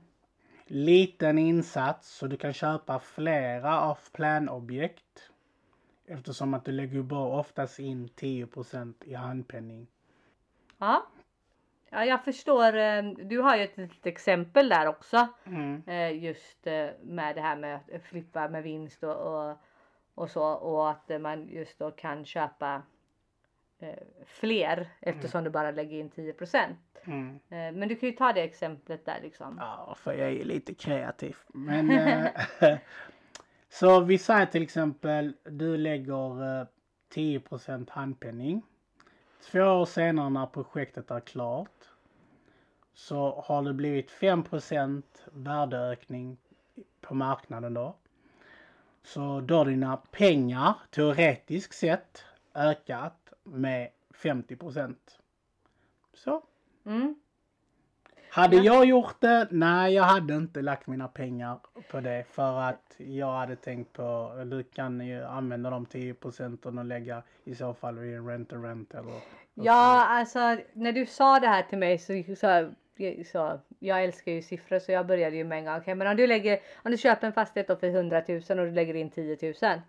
Liten 0.67 1.38
insats 1.38 2.10
så 2.17 2.27
du 2.27 2.38
kan 2.38 2.53
köpa 2.53 3.00
flera 3.00 3.89
off-plan 3.91 4.50
objekt. 4.50 5.31
Eftersom 6.07 6.53
att 6.53 6.65
du 6.65 6.72
lägger 6.72 7.01
bara 7.01 7.39
oftast 7.39 7.79
in 7.79 8.07
10% 8.07 8.93
i 9.05 9.13
handpenning. 9.13 9.88
Ja. 10.77 11.05
ja, 11.89 12.05
jag 12.05 12.24
förstår. 12.24 12.75
eh, 12.75 13.03
Du 13.03 13.39
har 13.41 13.55
ju 13.57 13.63
ett 13.63 13.77
litet 13.77 14.05
exempel 14.05 14.69
där 14.69 14.88
också. 14.88 15.27
Mm. 15.45 15.84
eh, 15.88 16.24
Just 16.24 16.67
eh, 16.67 16.88
med 17.03 17.36
det 17.36 17.41
här 17.41 17.55
med 17.55 17.75
att 17.95 18.03
flippa 18.03 18.48
med 18.50 18.63
vinst 18.63 19.03
och, 19.03 19.15
och, 19.50 19.57
och 20.15 20.29
så. 20.29 20.43
Och 20.43 20.89
att 20.89 21.22
man 21.22 21.48
just 21.50 21.79
då 21.79 21.91
kan 21.91 22.25
köpa 22.25 22.81
fler 24.25 24.89
eftersom 25.00 25.44
du 25.44 25.50
bara 25.50 25.72
lägger 25.72 26.00
in 26.00 26.10
10 26.10 26.34
Mm. 27.08 27.39
Eh, 27.50 27.77
Men 27.77 27.88
du 27.88 27.96
kan 27.96 28.10
ju 28.10 28.15
ta 28.15 28.34
det 28.34 28.41
exemplet 28.41 29.05
där 29.05 29.20
liksom. 29.22 29.58
Ja, 29.60 29.96
för 30.00 30.13
jag 30.13 30.32
är 30.32 30.44
lite 30.46 30.74
kreativ. 30.74 31.36
Men, 31.48 31.91
eh, 32.62 32.77
så 33.70 34.00
vi 34.00 34.17
säger 34.17 34.46
till 34.46 34.63
exempel 34.63 35.34
du 35.44 35.77
lägger 35.77 36.60
eh, 36.62 36.67
10 37.10 37.41
handpenning. 37.89 38.62
Två 39.51 39.62
år 39.62 39.86
senare 39.86 40.29
när 40.29 40.46
projektet 40.46 41.12
är 41.12 41.20
klart 41.20 41.89
så 42.94 43.44
har 43.46 43.63
det 43.63 43.74
blivit 43.74 44.12
5% 44.12 45.03
värdeökning 45.32 46.38
på 47.01 47.15
marknaden 47.15 47.74
då. 47.74 47.96
Så 49.03 49.41
då 49.41 49.55
har 49.55 49.65
dina 49.65 49.98
pengar 49.98 50.74
teoretiskt 50.91 51.75
sett 51.75 52.24
ökat 52.55 53.25
med 53.46 53.90
50% 54.14 54.96
Så. 56.14 56.44
Mm. 56.86 57.16
Hade 58.30 58.56
Ja. 58.56 58.64
jag 58.64 58.86
gjort 58.86 59.22
det? 59.22 59.48
Nej, 59.52 59.94
jag 59.94 60.04
hade 60.04 60.36
inte 60.36 60.62
lagt 60.62 60.88
mina 60.88 61.08
pengar 61.08 61.60
på 61.92 62.00
det 62.00 62.25
för 62.30 62.60
att 62.62 62.96
jag 62.98 63.32
hade 63.32 63.56
tänkt 63.56 63.94
på, 63.94 64.32
du 64.46 64.64
kan 64.64 65.08
ju 65.08 65.24
använda 65.24 65.70
de 65.70 65.86
10 65.86 66.14
procenten 66.14 66.78
och 66.78 66.86
lägga 66.86 67.24
i 67.44 67.56
så 67.56 67.74
fall 67.74 68.00
vid 68.00 68.16
en 68.16 68.28
rent 68.28 68.54
rent 68.54 68.94
eller 68.94 69.14
Ja, 69.54 70.06
alltså 70.06 70.58
när 70.74 70.92
du 70.92 71.06
sa 71.06 71.40
det 71.40 71.48
här 71.48 71.64
till 71.64 71.78
mig 71.78 71.98
så, 71.98 72.24
så, 72.36 72.70
så 73.32 73.60
jag 73.80 74.04
älskar 74.04 74.32
ju 74.32 74.42
siffror 74.42 74.80
så 74.80 74.92
jag 74.92 75.08
började 75.08 75.36
ju 75.36 75.44
med 75.44 75.58
en 75.58 75.66
gång. 75.66 75.78
Okej, 75.78 75.96
men 75.96 76.08
om 76.08 76.18
du 76.18 76.28
lägger, 76.28 76.60
om 76.84 76.92
du 76.92 76.98
köper 76.98 77.28
en 77.28 77.34
fastighet 77.34 77.68
då 77.68 77.75
för 77.75 77.88
100 77.88 78.24
000 78.28 78.38
och 78.40 78.56
du 78.56 78.72
lägger 78.72 78.94
in 78.94 79.10
10 79.10 79.38
000 79.42 79.82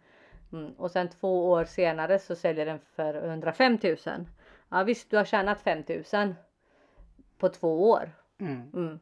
mm, 0.52 0.72
och 0.72 0.90
sen 0.90 1.08
två 1.08 1.50
år 1.50 1.64
senare 1.64 2.18
så 2.18 2.36
säljer 2.36 2.66
den 2.66 2.78
för 2.78 3.14
105 3.14 3.78
000. 3.82 3.96
Ja 4.68 4.82
visst, 4.82 5.10
du 5.10 5.16
har 5.16 5.24
tjänat 5.24 5.60
5 5.60 5.82
000 6.12 6.34
på 7.38 7.48
två 7.48 7.90
år. 7.90 8.10
Mm. 8.40 8.70
Mm. 8.74 8.98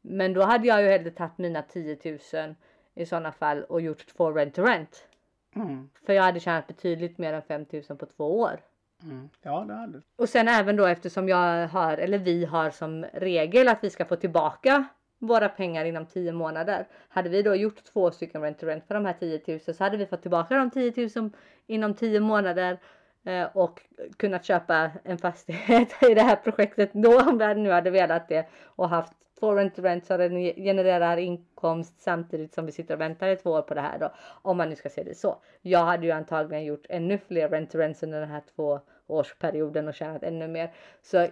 Men 0.00 0.32
då 0.32 0.42
hade 0.42 0.68
jag 0.68 0.82
ju 0.82 0.88
hellre 0.88 1.10
tagit 1.10 1.38
mina 1.38 1.62
10 1.62 1.98
000 2.34 2.54
i 2.94 3.06
sådana 3.06 3.32
fall 3.32 3.64
och 3.64 3.80
gjort 3.80 4.06
två 4.06 4.32
rent 4.32 4.54
to 4.54 4.62
rent. 4.62 5.08
Mm. 5.56 5.90
För 6.06 6.12
jag 6.12 6.22
hade 6.22 6.40
tjänat 6.40 6.66
betydligt 6.66 7.18
mer 7.18 7.32
än 7.32 7.42
5 7.42 7.66
000 7.88 7.98
på 7.98 8.06
två 8.06 8.40
år. 8.40 8.60
Mm. 9.02 9.28
Ja, 9.42 9.64
det 9.68 9.74
hade 9.74 10.02
Och 10.16 10.28
sen 10.28 10.48
även 10.48 10.76
då 10.76 10.86
eftersom 10.86 11.28
jag 11.28 11.68
har, 11.68 11.98
eller 11.98 12.18
vi 12.18 12.44
har 12.44 12.70
som 12.70 13.04
regel 13.12 13.68
att 13.68 13.84
vi 13.84 13.90
ska 13.90 14.04
få 14.04 14.16
tillbaka 14.16 14.88
våra 15.18 15.48
pengar 15.48 15.84
inom 15.84 16.06
10 16.06 16.32
månader. 16.32 16.86
Hade 17.08 17.28
vi 17.28 17.42
då 17.42 17.54
gjort 17.54 17.84
två 17.84 18.10
stycken 18.10 18.42
rent 18.42 18.58
to 18.58 18.66
rent 18.66 18.86
för 18.86 18.94
de 18.94 19.04
här 19.04 19.12
10 19.12 19.40
000 19.46 19.60
så 19.60 19.84
hade 19.84 19.96
vi 19.96 20.06
fått 20.06 20.22
tillbaka 20.22 20.54
de 20.54 20.70
10 20.70 21.10
000 21.16 21.30
inom 21.66 21.94
10 21.94 22.20
månader. 22.20 22.78
eh, 23.24 23.46
och 23.54 23.82
kunnat 24.16 24.44
köpa 24.44 24.90
en 25.04 25.18
fastighet 25.18 26.02
i 26.10 26.14
det 26.14 26.22
här 26.22 26.36
projektet 26.36 26.90
då 26.92 27.20
om 27.20 27.38
vi 27.38 27.54
nu 27.54 27.70
hade 27.70 27.90
velat 27.90 28.28
det 28.28 28.48
och 28.64 28.88
haft 28.88 29.12
två 29.40 29.54
rent 29.54 29.76
to 29.76 29.82
rent 29.82 30.06
så 30.06 30.16
genererar 30.56 31.16
inkomst 31.16 32.00
samtidigt 32.00 32.54
som 32.54 32.66
vi 32.66 32.72
sitter 32.72 32.94
och 32.94 33.00
väntar 33.00 33.28
i 33.28 33.36
två 33.36 33.50
år 33.50 33.62
på 33.62 33.74
det 33.74 33.80
här 33.80 33.98
då. 33.98 34.12
Om 34.42 34.56
man 34.56 34.68
nu 34.68 34.76
ska 34.76 34.88
se 34.88 35.02
det 35.02 35.14
så. 35.14 35.42
Jag 35.62 35.84
hade 35.84 36.06
ju 36.06 36.12
antagligen 36.12 36.64
gjort 36.64 36.86
ännu 36.88 37.18
fler 37.18 37.48
rent 37.48 37.70
to 37.70 37.78
rents 37.78 38.02
under 38.02 38.20
den 38.20 38.30
här 38.30 38.42
två 38.56 38.80
årsperioden 39.06 39.88
och 39.88 39.94
tjänat 39.94 40.22
ännu 40.22 40.48
mer. 40.48 40.72
Så 41.02 41.26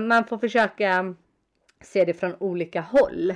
man 0.00 0.24
får 0.24 0.38
försöka 0.38 1.14
se 1.80 2.04
det 2.04 2.14
från 2.14 2.34
olika 2.38 2.80
håll. 2.80 3.34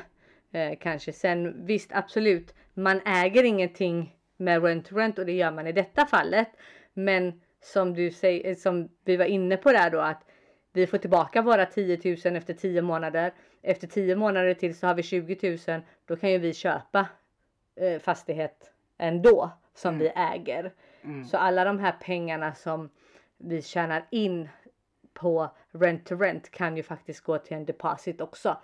Eh, 0.52 0.78
kanske 0.80 1.12
sen 1.12 1.66
visst 1.66 1.90
absolut, 1.92 2.54
man 2.74 3.00
äger 3.04 3.44
ingenting 3.44 4.16
med 4.36 4.64
rent 4.64 4.86
to 4.86 4.96
rent 4.96 5.18
och 5.18 5.26
det 5.26 5.32
gör 5.32 5.50
man 5.50 5.66
i 5.66 5.72
detta 5.72 6.06
fallet. 6.06 6.48
Men 6.94 7.40
som 7.60 7.94
du 7.94 8.10
säger, 8.10 8.54
som 8.54 8.88
vi 9.04 9.16
var 9.16 9.24
inne 9.24 9.56
på 9.56 9.72
där 9.72 9.90
då 9.90 10.00
att 10.00 10.24
vi 10.72 10.86
får 10.86 10.98
tillbaka 10.98 11.42
våra 11.42 11.66
10 11.66 12.16
000 12.24 12.36
efter 12.36 12.54
10 12.54 12.82
månader. 12.82 13.32
Efter 13.62 13.86
10 13.86 14.16
månader 14.16 14.54
till 14.54 14.78
så 14.78 14.86
har 14.86 14.94
vi 14.94 15.02
20 15.02 15.58
000. 15.68 15.80
Då 16.06 16.16
kan 16.16 16.30
ju 16.30 16.38
vi 16.38 16.54
köpa 16.54 17.08
eh, 17.76 17.98
fastighet 17.98 18.72
ändå 18.98 19.50
som 19.74 19.94
mm. 19.94 19.98
vi 19.98 20.08
äger. 20.16 20.72
Mm. 21.04 21.24
Så 21.24 21.36
alla 21.36 21.64
de 21.64 21.78
här 21.78 21.92
pengarna 21.92 22.54
som 22.54 22.90
vi 23.38 23.62
tjänar 23.62 24.06
in 24.10 24.48
på 25.14 25.50
rent 25.70 26.06
to 26.06 26.16
rent 26.16 26.50
kan 26.50 26.76
ju 26.76 26.82
faktiskt 26.82 27.20
gå 27.20 27.38
till 27.38 27.56
en 27.56 27.64
deposit 27.64 28.20
också. 28.20 28.56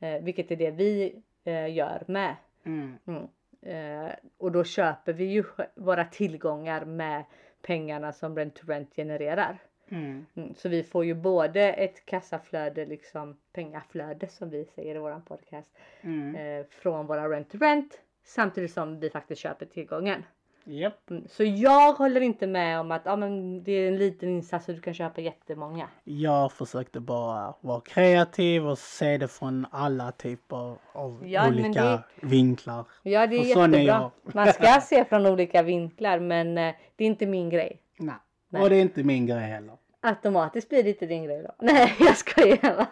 Eh, 0.00 0.22
vilket 0.22 0.50
är 0.50 0.56
det 0.56 0.70
vi 0.70 1.22
eh, 1.44 1.74
gör 1.74 2.04
med. 2.06 2.36
Mm. 2.64 2.98
mm. 3.06 3.28
Eh, 3.62 4.12
och 4.38 4.52
då 4.52 4.64
köper 4.64 5.12
vi 5.12 5.24
ju 5.24 5.44
våra 5.74 6.04
tillgångar 6.04 6.84
med 6.84 7.24
pengarna 7.62 8.12
som 8.12 8.36
rent 8.36 8.56
to 8.56 8.66
rent 8.66 8.96
genererar. 8.96 9.58
Mm. 9.88 10.26
Mm, 10.34 10.54
så 10.54 10.68
vi 10.68 10.82
får 10.82 11.04
ju 11.04 11.14
både 11.14 11.72
ett 11.72 12.06
kassaflöde, 12.06 12.86
liksom 12.86 13.36
pengaflöde 13.52 14.28
som 14.28 14.50
vi 14.50 14.64
säger 14.64 14.94
i 14.94 14.98
våran 14.98 15.22
podcast. 15.22 15.70
Mm. 16.00 16.36
Eh, 16.36 16.66
från 16.66 17.06
våra 17.06 17.28
rent 17.28 17.50
to 17.50 17.58
rent 17.58 18.00
samtidigt 18.24 18.72
som 18.72 19.00
vi 19.00 19.10
faktiskt 19.10 19.40
köper 19.40 19.66
tillgången. 19.66 20.22
Yep. 20.66 20.94
Så 21.28 21.44
jag 21.44 21.92
håller 21.92 22.20
inte 22.20 22.46
med 22.46 22.80
om 22.80 22.92
att 22.92 23.02
ja, 23.04 23.16
men 23.16 23.62
det 23.64 23.72
är 23.72 23.88
en 23.88 23.98
liten 23.98 24.28
insats 24.28 24.68
och 24.68 24.74
du 24.74 24.80
kan 24.80 24.94
köpa 24.94 25.20
jättemånga. 25.20 25.88
Jag 26.04 26.52
försökte 26.52 27.00
bara 27.00 27.54
vara 27.60 27.80
kreativ 27.80 28.68
och 28.68 28.78
se 28.78 29.18
det 29.18 29.28
från 29.28 29.66
alla 29.70 30.12
typer 30.12 30.76
av 30.92 31.22
ja, 31.26 31.48
olika 31.48 31.84
det, 31.84 32.02
vinklar. 32.20 32.84
Ja 33.02 33.26
det 33.26 33.36
är 33.36 33.44
jättebra. 33.44 34.10
Man 34.22 34.52
ska 34.52 34.80
se 34.80 35.04
från 35.04 35.26
olika 35.26 35.62
vinklar 35.62 36.18
men 36.18 36.58
eh, 36.58 36.74
det 36.96 37.04
är 37.04 37.08
inte 37.08 37.26
min 37.26 37.50
grej. 37.50 37.80
Nej. 37.96 38.14
Nej. 38.48 38.62
Och 38.62 38.70
det 38.70 38.76
är 38.76 38.82
inte 38.82 39.02
min 39.02 39.26
grej 39.26 39.40
heller. 39.40 39.76
Automatiskt 40.00 40.68
blir 40.68 40.82
det 40.82 40.88
inte 40.88 41.06
din 41.06 41.24
grej 41.24 41.42
då. 41.42 41.54
Nej 41.66 41.94
jag 41.98 42.16
skojar 42.16 42.86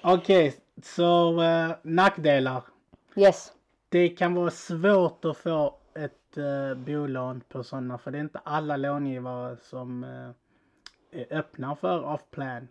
Okej, 0.00 0.48
okay, 0.48 0.60
så 0.82 1.40
uh, 1.42 1.70
nackdelar. 1.82 2.62
Yes. 3.16 3.52
Det 3.88 4.08
kan 4.08 4.34
vara 4.34 4.50
svårt 4.50 5.24
att 5.24 5.36
få 5.36 5.77
ett 5.98 6.38
uh, 6.38 6.74
bolån 6.74 7.40
på 7.48 7.64
sådana 7.64 7.98
för 7.98 8.10
det 8.10 8.18
är 8.18 8.22
inte 8.22 8.38
alla 8.38 8.76
långivare 8.76 9.56
som 9.56 10.04
uh, 10.04 10.30
är 11.10 11.38
öppna 11.38 11.76
för 11.76 12.04
off-plan. 12.04 12.68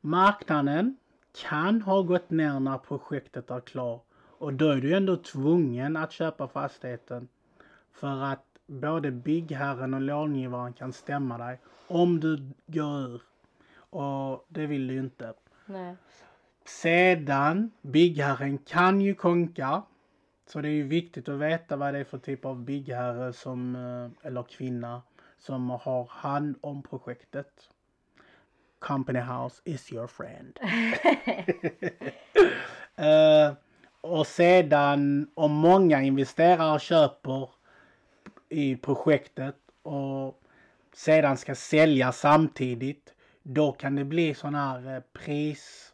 Marknaden 0.00 0.96
kan 1.48 1.82
ha 1.82 2.02
gått 2.02 2.30
ner 2.30 2.60
när 2.60 2.78
projektet 2.78 3.50
är 3.50 3.60
klart 3.60 4.04
och 4.38 4.54
då 4.54 4.70
är 4.70 4.76
du 4.76 4.96
ändå 4.96 5.16
tvungen 5.16 5.96
att 5.96 6.12
köpa 6.12 6.48
fastigheten 6.48 7.28
för 7.92 8.22
att 8.24 8.44
både 8.66 9.10
byggherren 9.10 9.94
och 9.94 10.00
långivaren 10.00 10.72
kan 10.72 10.92
stämma 10.92 11.38
dig 11.38 11.60
om 11.86 12.20
du 12.20 12.50
går 12.66 13.00
ur. 13.00 13.22
Och 13.90 14.46
det 14.48 14.66
vill 14.66 14.86
du 14.86 14.98
inte. 14.98 15.34
Nej. 15.66 15.96
Sedan, 16.64 17.70
byggherren 17.82 18.58
kan 18.58 19.00
ju 19.00 19.14
konka. 19.14 19.82
Så 20.48 20.60
det 20.60 20.68
är 20.68 20.72
ju 20.72 20.82
viktigt 20.82 21.28
att 21.28 21.38
veta 21.38 21.76
vad 21.76 21.94
det 21.94 22.00
är 22.00 22.04
för 22.04 22.18
typ 22.18 22.44
av 22.44 22.64
byggherre 22.64 23.32
som, 23.32 23.76
eh, 23.76 24.26
eller 24.26 24.42
kvinna 24.42 25.02
som 25.38 25.70
har 25.70 26.06
hand 26.10 26.56
om 26.60 26.82
projektet. 26.82 27.70
Company 28.78 29.20
House 29.20 29.62
is 29.64 29.92
your 29.92 30.06
friend. 30.06 30.58
uh, 32.98 33.56
och 34.00 34.26
sedan 34.26 35.30
om 35.34 35.52
många 35.52 36.02
investerare 36.02 36.78
köper 36.80 37.50
i 38.48 38.76
projektet 38.76 39.56
och 39.82 40.42
sedan 40.94 41.36
ska 41.36 41.54
sälja 41.54 42.12
samtidigt. 42.12 43.14
Då 43.42 43.72
kan 43.72 43.96
det 43.96 44.04
bli 44.04 44.34
sån 44.34 44.54
här 44.54 44.94
eh, 44.94 45.02
pris, 45.12 45.87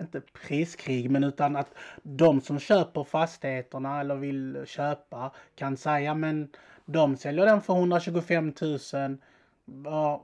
inte 0.00 0.20
priskrig 0.20 1.10
men 1.10 1.24
utan 1.24 1.56
att 1.56 1.74
de 2.02 2.40
som 2.40 2.58
köper 2.58 3.04
fastigheterna 3.04 4.00
eller 4.00 4.14
vill 4.14 4.64
köpa 4.66 5.32
kan 5.54 5.76
säga 5.76 6.14
men 6.14 6.48
de 6.84 7.16
säljer 7.16 7.46
den 7.46 7.60
för 7.60 7.74
125 7.74 8.52
000. 8.60 8.78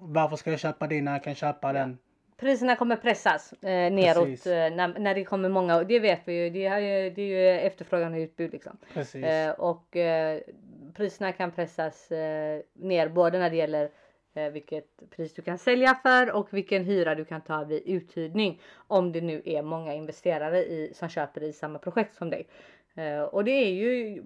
Varför 0.01 0.37
ska 0.37 0.51
jag 0.51 0.61
köpa 0.61 0.87
din 0.87 1.05
när 1.05 1.13
jag 1.13 1.25
kan 1.25 1.35
köpa 1.35 1.73
den? 1.73 1.99
Priserna 2.37 2.77
kommer 2.77 2.97
pressas 2.97 3.53
eh, 3.53 3.93
neråt 3.93 4.47
eh, 4.47 4.53
när, 4.53 4.99
när 4.99 5.15
det 5.15 5.25
kommer 5.25 5.49
många. 5.49 5.85
Det 5.85 5.99
vet 5.99 6.21
vi 6.25 6.45
ju. 6.45 6.51
Det 6.51 6.67
är, 6.67 6.81
det 7.11 7.23
är 7.23 7.27
ju 7.27 7.51
efterfrågan 7.51 8.15
och 8.15 8.19
utbud 8.19 8.53
liksom. 8.53 8.77
Eh, 9.15 9.51
och 9.51 9.97
eh, 9.97 10.41
priserna 10.95 11.33
kan 11.33 11.51
pressas 11.51 12.11
eh, 12.11 12.61
ner 12.75 13.09
både 13.09 13.39
när 13.39 13.51
det 13.51 13.57
gäller 13.57 13.91
vilket 14.37 15.11
pris 15.11 15.35
du 15.35 15.43
kan 15.43 15.59
sälja 15.59 15.95
för 15.95 16.33
och 16.33 16.49
vilken 16.51 16.85
hyra 16.85 17.15
du 17.15 17.25
kan 17.25 17.41
ta 17.41 17.65
vid 17.65 17.83
uthyrning. 17.87 18.61
Om 18.75 19.13
det 19.13 19.21
nu 19.21 19.43
är 19.45 19.63
många 19.63 19.95
investerare 19.95 20.59
i, 20.59 20.93
som 20.95 21.09
köper 21.09 21.43
i 21.43 21.53
samma 21.53 21.79
projekt 21.79 22.15
som 22.15 22.31
dig. 22.31 22.47
Uh, 22.99 23.23
och 23.23 23.45
det 23.45 23.51
är 23.51 23.71
ju 23.71 24.23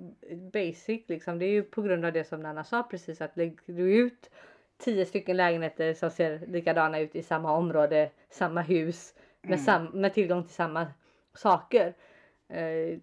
basic 0.53 1.09
liksom. 1.09 1.39
Det 1.39 1.45
är 1.45 1.51
ju 1.51 1.63
på 1.63 1.83
grund 1.83 2.05
av 2.05 2.13
det 2.13 2.25
som 2.25 2.41
Nanna 2.41 2.65
sa 2.65 2.83
precis 2.83 3.21
att 3.21 3.37
lägger 3.37 3.57
du 3.67 3.97
ut 3.97 4.31
tio 4.79 5.07
stycken 5.07 5.37
lägenheter 5.37 5.95
som 5.95 6.11
ser 6.11 6.47
likadana 6.47 6.99
ut 6.99 7.17
i 7.17 7.23
samma 7.23 7.53
område, 7.53 8.11
samma 8.31 8.61
hus 8.61 9.15
med, 9.43 9.53
mm. 9.53 9.65
sam 9.65 9.85
med 9.85 10.15
tillgång 10.15 10.45
till 10.45 10.55
samma 10.55 10.87
saker. 11.35 11.95
Uh, 12.55 12.99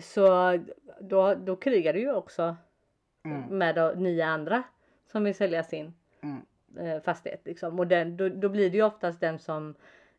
så 0.00 0.58
då, 1.00 1.34
då 1.34 1.56
krigar 1.56 1.92
du 1.92 2.00
ju 2.00 2.12
också 2.12 2.56
mm. 3.24 3.58
med 3.58 3.98
nio 3.98 4.26
andra 4.26 4.62
som 5.12 5.24
vill 5.24 5.34
sälja 5.34 5.62
sin 5.62 5.94
mm. 6.22 6.42
Eh, 6.78 7.02
fastighet. 7.02 7.40
Liksom. 7.44 7.78
Och 7.78 7.86
den, 7.86 8.16
då, 8.16 8.28
då, 8.28 8.48
blir 8.48 8.70
det 8.70 8.76
ju 8.76 8.82
oftast 8.82 9.20
den 9.20 9.38
som 9.38 9.74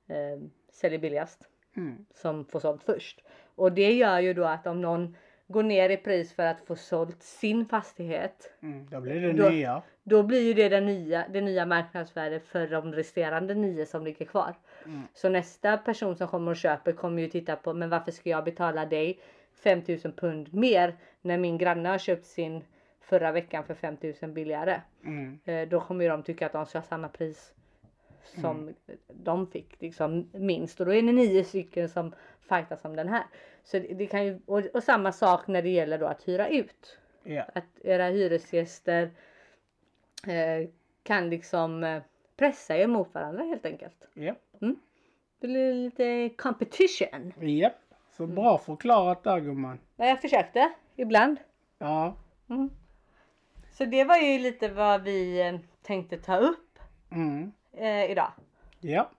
eh, 0.07 0.41
säljer 0.71 0.99
billigast 0.99 1.47
mm. 1.77 2.05
som 2.13 2.45
får 2.45 2.59
sålt 2.59 2.83
först. 2.83 3.23
Och 3.55 3.71
det 3.71 3.93
gör 3.93 4.19
ju 4.19 4.33
då 4.33 4.43
att 4.43 4.67
om 4.67 4.81
någon 4.81 5.15
går 5.47 5.63
ner 5.63 5.89
i 5.89 5.97
pris 5.97 6.33
för 6.33 6.43
att 6.43 6.61
få 6.61 6.75
sålt 6.75 7.23
sin 7.23 7.65
fastighet. 7.65 8.53
Mm, 8.61 8.87
då 8.89 9.01
blir 9.01 9.21
det 9.21 9.33
då, 9.33 9.49
nya. 9.49 9.81
Då 10.03 10.23
blir 10.23 10.41
ju 10.41 10.53
det 10.53 10.69
det 10.69 10.81
nya, 10.81 11.25
det 11.29 11.41
nya 11.41 11.65
marknadsvärdet 11.65 12.47
för 12.47 12.67
de 12.67 12.93
resterande 12.93 13.53
nio 13.53 13.85
som 13.85 14.03
ligger 14.03 14.25
kvar. 14.25 14.55
Mm. 14.85 15.01
Så 15.13 15.29
nästa 15.29 15.77
person 15.77 16.15
som 16.15 16.27
kommer 16.27 16.51
och 16.51 16.57
köper 16.57 16.91
kommer 16.91 17.21
ju 17.21 17.27
titta 17.27 17.55
på 17.55 17.73
men 17.73 17.89
varför 17.89 18.11
ska 18.11 18.29
jag 18.29 18.43
betala 18.43 18.85
dig 18.85 19.19
5000 19.63 20.11
pund 20.11 20.53
mer 20.53 20.95
när 21.21 21.37
min 21.37 21.57
granne 21.57 21.89
har 21.89 21.97
köpt 21.97 22.25
sin 22.25 22.63
förra 23.03 23.31
veckan 23.31 23.63
för 23.63 23.73
5000 23.73 24.33
billigare. 24.33 24.81
Mm. 25.03 25.39
Eh, 25.45 25.67
då 25.67 25.81
kommer 25.81 26.05
ju 26.05 26.09
de 26.11 26.23
tycka 26.23 26.45
att 26.45 26.53
de 26.53 26.65
ska 26.65 26.77
ha 26.77 26.83
samma 26.83 27.09
pris 27.09 27.53
som 28.23 28.57
mm. 28.61 28.75
de 29.07 29.47
fick 29.47 29.81
liksom 29.81 30.29
minst 30.31 30.79
och 30.79 30.85
då 30.85 30.93
är 30.93 31.01
det 31.01 31.11
nio 31.11 31.43
stycken 31.43 31.89
som 31.89 32.15
fightas 32.49 32.85
om 32.85 32.95
den 32.95 33.09
här. 33.09 33.23
Så 33.63 33.79
det, 33.79 33.93
det 33.93 34.05
kan 34.05 34.25
ju 34.25 34.39
och, 34.45 34.61
och, 34.73 34.83
samma 34.83 35.11
sak 35.11 35.47
när 35.47 35.61
det 35.61 35.69
gäller 35.69 35.97
då 35.97 36.05
att 36.05 36.27
hyra 36.27 36.49
ut. 36.49 36.97
Yeah. 37.25 37.49
Att 37.55 37.65
era 37.83 38.07
hyresgäster 38.07 39.11
eh, 40.27 40.69
kan 41.03 41.29
liksom 41.29 41.83
eh, 41.83 42.01
pressa 42.37 42.77
er 42.77 42.87
mot 42.87 43.13
varandra 43.13 43.43
helt 43.43 43.65
enkelt. 43.65 44.07
Yeah. 44.15 44.35
Mm. 44.61 44.75
Det 45.39 45.47
blir 45.47 45.73
lite 45.73 46.29
competition. 46.37 47.33
Japp, 47.35 47.43
yep. 47.43 47.73
så 48.17 48.27
bra 48.27 48.57
förklarat 48.57 49.23
där 49.23 49.39
gumman. 49.39 49.79
Ja, 49.95 50.05
jag 50.05 50.21
försökte 50.21 50.73
ibland. 50.95 51.37
Ja. 51.77 52.15
Mm. 52.49 52.69
Så 53.73 53.86
det 53.86 54.03
var 54.03 54.17
ju 54.17 54.39
lite 54.39 54.69
vad 54.69 55.01
vi 55.01 55.41
eh, 55.41 55.59
tänkte 55.81 56.17
ta 56.17 56.38
upp 56.38 56.79
mm. 57.12 57.51
eh, 57.71 58.12
idag. 58.12 58.31
Ja, 58.79 59.09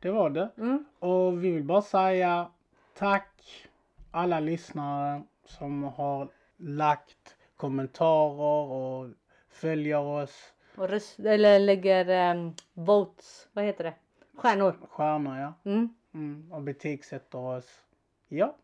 det 0.00 0.10
var 0.10 0.30
det. 0.30 0.50
Mm. 0.58 0.84
Och 0.98 1.44
vi 1.44 1.50
vill 1.50 1.64
bara 1.64 1.82
säga 1.82 2.50
tack 2.94 3.68
alla 4.10 4.40
lyssnare 4.40 5.22
som 5.44 5.82
har 5.82 6.28
lagt 6.56 7.36
kommentarer 7.56 8.72
och 8.72 9.10
följer 9.50 9.98
oss. 9.98 10.52
Och 10.76 10.88
röst, 10.88 11.18
eller 11.18 11.58
lägger 11.58 12.34
um, 12.34 12.54
votes, 12.74 13.48
vad 13.52 13.64
heter 13.64 13.84
det? 13.84 13.94
Stjärnor. 14.36 14.76
Stjärnor 14.90 15.38
ja. 15.38 15.70
Mm. 15.70 15.94
Mm, 16.14 16.52
och 16.52 16.62
betygsätter 16.62 17.38
oss. 17.38 17.80
Ja. 18.28 18.54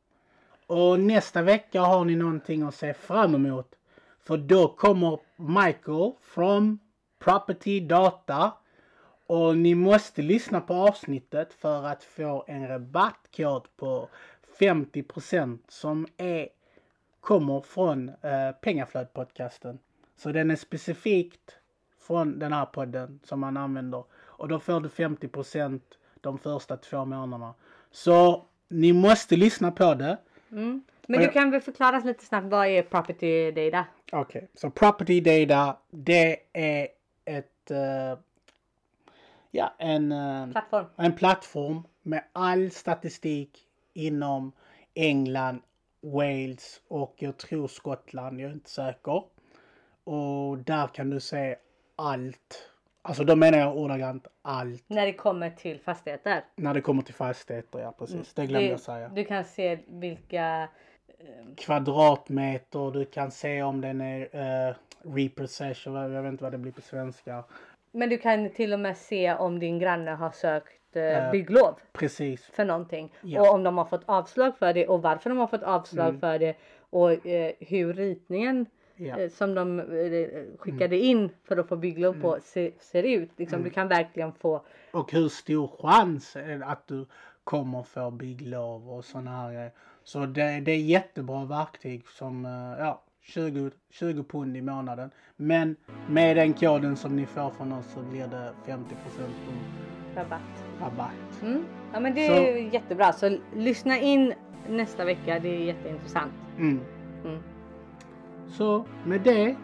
Och 0.66 1.01
nästa 1.01 1.43
vecka 1.43 1.81
har 1.81 2.05
ni 2.05 2.16
någonting 2.16 2.62
att 2.62 2.75
se 2.75 2.95
fram 2.95 3.35
emot. 3.35 3.75
För 4.31 4.38
då 4.38 4.69
kommer 4.69 5.19
Michael 5.37 6.12
från 6.21 6.79
Property 7.19 7.81
Data. 7.81 8.53
Och 9.27 9.57
ni 9.57 9.75
måste 9.75 10.23
lyssna 10.23 10.61
på 10.61 10.75
avsnittet 10.75 11.53
för 11.53 11.85
att 11.85 12.05
få 12.05 12.45
en 12.47 12.69
rabattkod 12.69 13.69
på 13.77 14.09
50% 14.61 15.59
som 15.69 16.07
är, 16.16 16.49
kommer 17.21 17.61
från 17.61 18.09
eh, 18.09 18.51
Pengaflödpodcasten. 18.61 19.79
Så 20.16 20.33
den 20.33 20.51
är 20.51 20.57
specifikt 20.57 21.57
från 22.01 22.38
den 22.38 22.53
här 22.53 22.66
podden 22.66 23.21
som 23.25 23.40
man 23.40 23.57
använder. 23.57 24.05
Och 24.12 24.49
då 24.49 24.61
får 24.61 24.81
du 24.81 24.88
50% 24.88 25.81
de 26.21 26.38
första 26.38 26.77
två 26.77 27.05
månaderna. 27.05 27.55
Så 27.90 28.45
ni 28.69 28.93
måste 28.93 29.37
lyssna 29.37 29.73
på 29.73 29.95
det. 29.95 30.19
Mm. 30.51 30.83
Men 31.11 31.20
du 31.20 31.29
kan 31.29 31.51
väl 31.51 31.61
förklara 31.61 31.99
lite 31.99 32.25
snabbt 32.25 32.46
vad 32.46 32.66
är 32.66 32.83
property 32.83 33.51
data? 33.51 33.85
Okej, 34.12 34.20
okay. 34.20 34.49
så 34.55 34.70
property 34.70 35.20
data 35.20 35.79
det 35.90 36.37
är 36.53 36.88
ett 37.25 37.70
uh, 37.70 38.18
ja, 39.51 39.75
en, 39.79 40.12
uh, 40.12 40.51
plattform. 40.51 40.87
en 40.96 41.12
plattform 41.12 41.83
med 42.03 42.25
all 42.33 42.70
statistik 42.70 43.59
inom 43.92 44.53
England, 44.94 45.62
Wales 46.01 46.81
och 46.88 47.14
jag 47.18 47.37
tror 47.37 47.68
Skottland, 47.68 48.40
jag 48.40 48.51
är 48.51 48.55
inte 48.55 48.70
säker. 48.70 49.23
Och 50.05 50.59
där 50.59 50.87
kan 50.87 51.11
du 51.11 51.20
se 51.20 51.57
allt. 51.96 52.70
Alltså 53.03 53.25
då 53.25 53.37
menar 53.37 53.59
jag 53.59 53.77
ordagrant 53.77 54.27
allt. 54.42 54.85
När 54.87 55.07
det 55.07 55.12
kommer 55.12 55.51
till 55.51 55.81
fastigheter? 55.81 56.44
När 56.57 56.75
det 56.75 56.81
kommer 56.81 57.03
till 57.03 57.14
fastigheter, 57.14 57.79
ja 57.79 57.94
precis. 57.99 58.14
Mm. 58.14 58.25
Det 58.35 58.46
glömde 58.46 58.66
du, 58.66 58.70
jag 58.70 58.81
säga. 58.81 59.09
Du 59.09 59.25
kan 59.25 59.44
se 59.44 59.79
vilka 59.88 60.68
kvadratmeter, 61.57 62.91
du 62.91 63.05
kan 63.05 63.31
se 63.31 63.63
om 63.63 63.81
den 63.81 64.01
är 64.01 64.21
uh, 64.69 64.75
repossession, 65.15 65.95
jag 65.95 66.23
vet 66.23 66.33
inte 66.33 66.45
vad 66.45 66.53
det 66.53 66.59
blir 66.59 66.73
på 66.73 66.81
svenska. 66.81 67.45
Men 67.93 68.09
du 68.09 68.19
kan 68.19 68.51
till 68.51 68.73
och 68.73 68.81
med 68.81 68.97
se 68.97 69.35
om 69.35 69.59
din 69.59 69.79
granne 69.79 70.11
har 70.11 70.31
sökt 70.31 70.97
uh, 70.97 71.31
bygglov. 71.31 71.75
Precis. 71.93 72.45
För 72.45 72.65
någonting. 72.65 73.13
Ja. 73.21 73.41
Och 73.41 73.55
om 73.55 73.63
de 73.63 73.79
har 73.79 73.85
fått 73.85 74.03
avslag 74.07 74.59
för 74.59 74.73
det 74.73 74.87
och 74.87 75.03
varför 75.03 75.31
de 75.31 75.39
har 75.39 75.47
fått 75.47 75.63
avslag 75.63 76.09
mm. 76.09 76.21
för 76.21 76.39
det. 76.39 76.55
Och 76.91 77.11
uh, 77.11 77.51
hur 77.59 77.93
ritningen 77.93 78.67
ja. 78.97 79.29
som 79.29 79.55
de 79.55 79.83
skickade 80.59 80.97
mm. 80.97 81.09
in 81.09 81.31
för 81.45 81.57
att 81.57 81.69
få 81.69 81.77
bygglov 81.77 82.15
mm. 82.15 82.23
på 82.23 82.39
ser, 82.43 82.73
ser 82.81 83.03
ut. 83.03 83.31
Liksom, 83.37 83.59
Du 83.59 83.63
mm. 83.63 83.75
kan 83.75 83.89
verkligen 83.89 84.33
få. 84.33 84.63
Och 84.93 85.13
hur 85.13 85.29
stor 85.29 85.69
chans 85.69 86.37
är 86.37 86.61
att 86.61 86.87
du 86.87 87.07
kommer 87.45 87.83
få 87.83 88.11
bygglov 88.11 88.91
och 88.91 89.05
sådana 89.05 89.31
här 89.31 89.53
grejer. 89.53 89.73
Så 90.05 90.27
det, 90.27 90.61
det 90.61 90.73
är 90.73 90.79
jättebra 90.79 91.45
verktyg 91.45 92.09
som, 92.09 92.45
eh, 92.45 92.85
ja, 92.85 93.03
20, 93.23 93.71
20 93.91 94.23
pund 94.25 94.57
i 94.57 94.63
månaden. 94.63 95.11
Men 95.37 95.77
med 96.09 96.37
den 96.37 96.53
koden 96.53 96.97
som 96.97 97.17
ni 97.17 97.27
får 97.27 97.51
från 97.51 97.73
oss 97.73 97.87
så 97.95 98.03
blir 98.03 98.27
det 98.27 98.53
50 98.67 98.95
rabatt. 100.17 100.41
rabatt. 100.81 101.43
Mm. 101.43 101.65
Ja 101.93 102.01
men 102.01 102.15
det 102.15 102.27
så. 102.27 102.33
är 102.33 102.75
jättebra. 102.75 103.13
Så 103.13 103.39
lyssna 103.57 103.99
in 103.99 104.35
nästa 104.69 105.05
vecka. 105.05 105.39
Det 105.39 105.49
är 105.49 105.59
jätteintressant. 105.59 106.33
Mm. 106.59 106.81
Mm. 107.25 107.39
Så 108.49 108.85
med 109.05 109.21
det. 109.21 109.57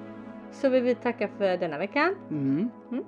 Så 0.52 0.68
vill 0.68 0.82
vi 0.82 0.94
tacka 0.94 1.28
för 1.38 1.56
denna 1.56 1.78
veckan. 1.78 2.14
Mm. 2.30 2.70
Mm. 2.90 3.04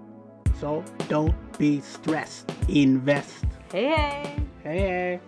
So 0.60 0.82
don't 1.08 1.34
be 1.58 1.80
stressed. 1.80 2.52
Invest. 2.68 3.44
Hej 3.72 3.84
hej. 3.84 4.36
Hej 4.62 4.78
hej. 4.78 5.20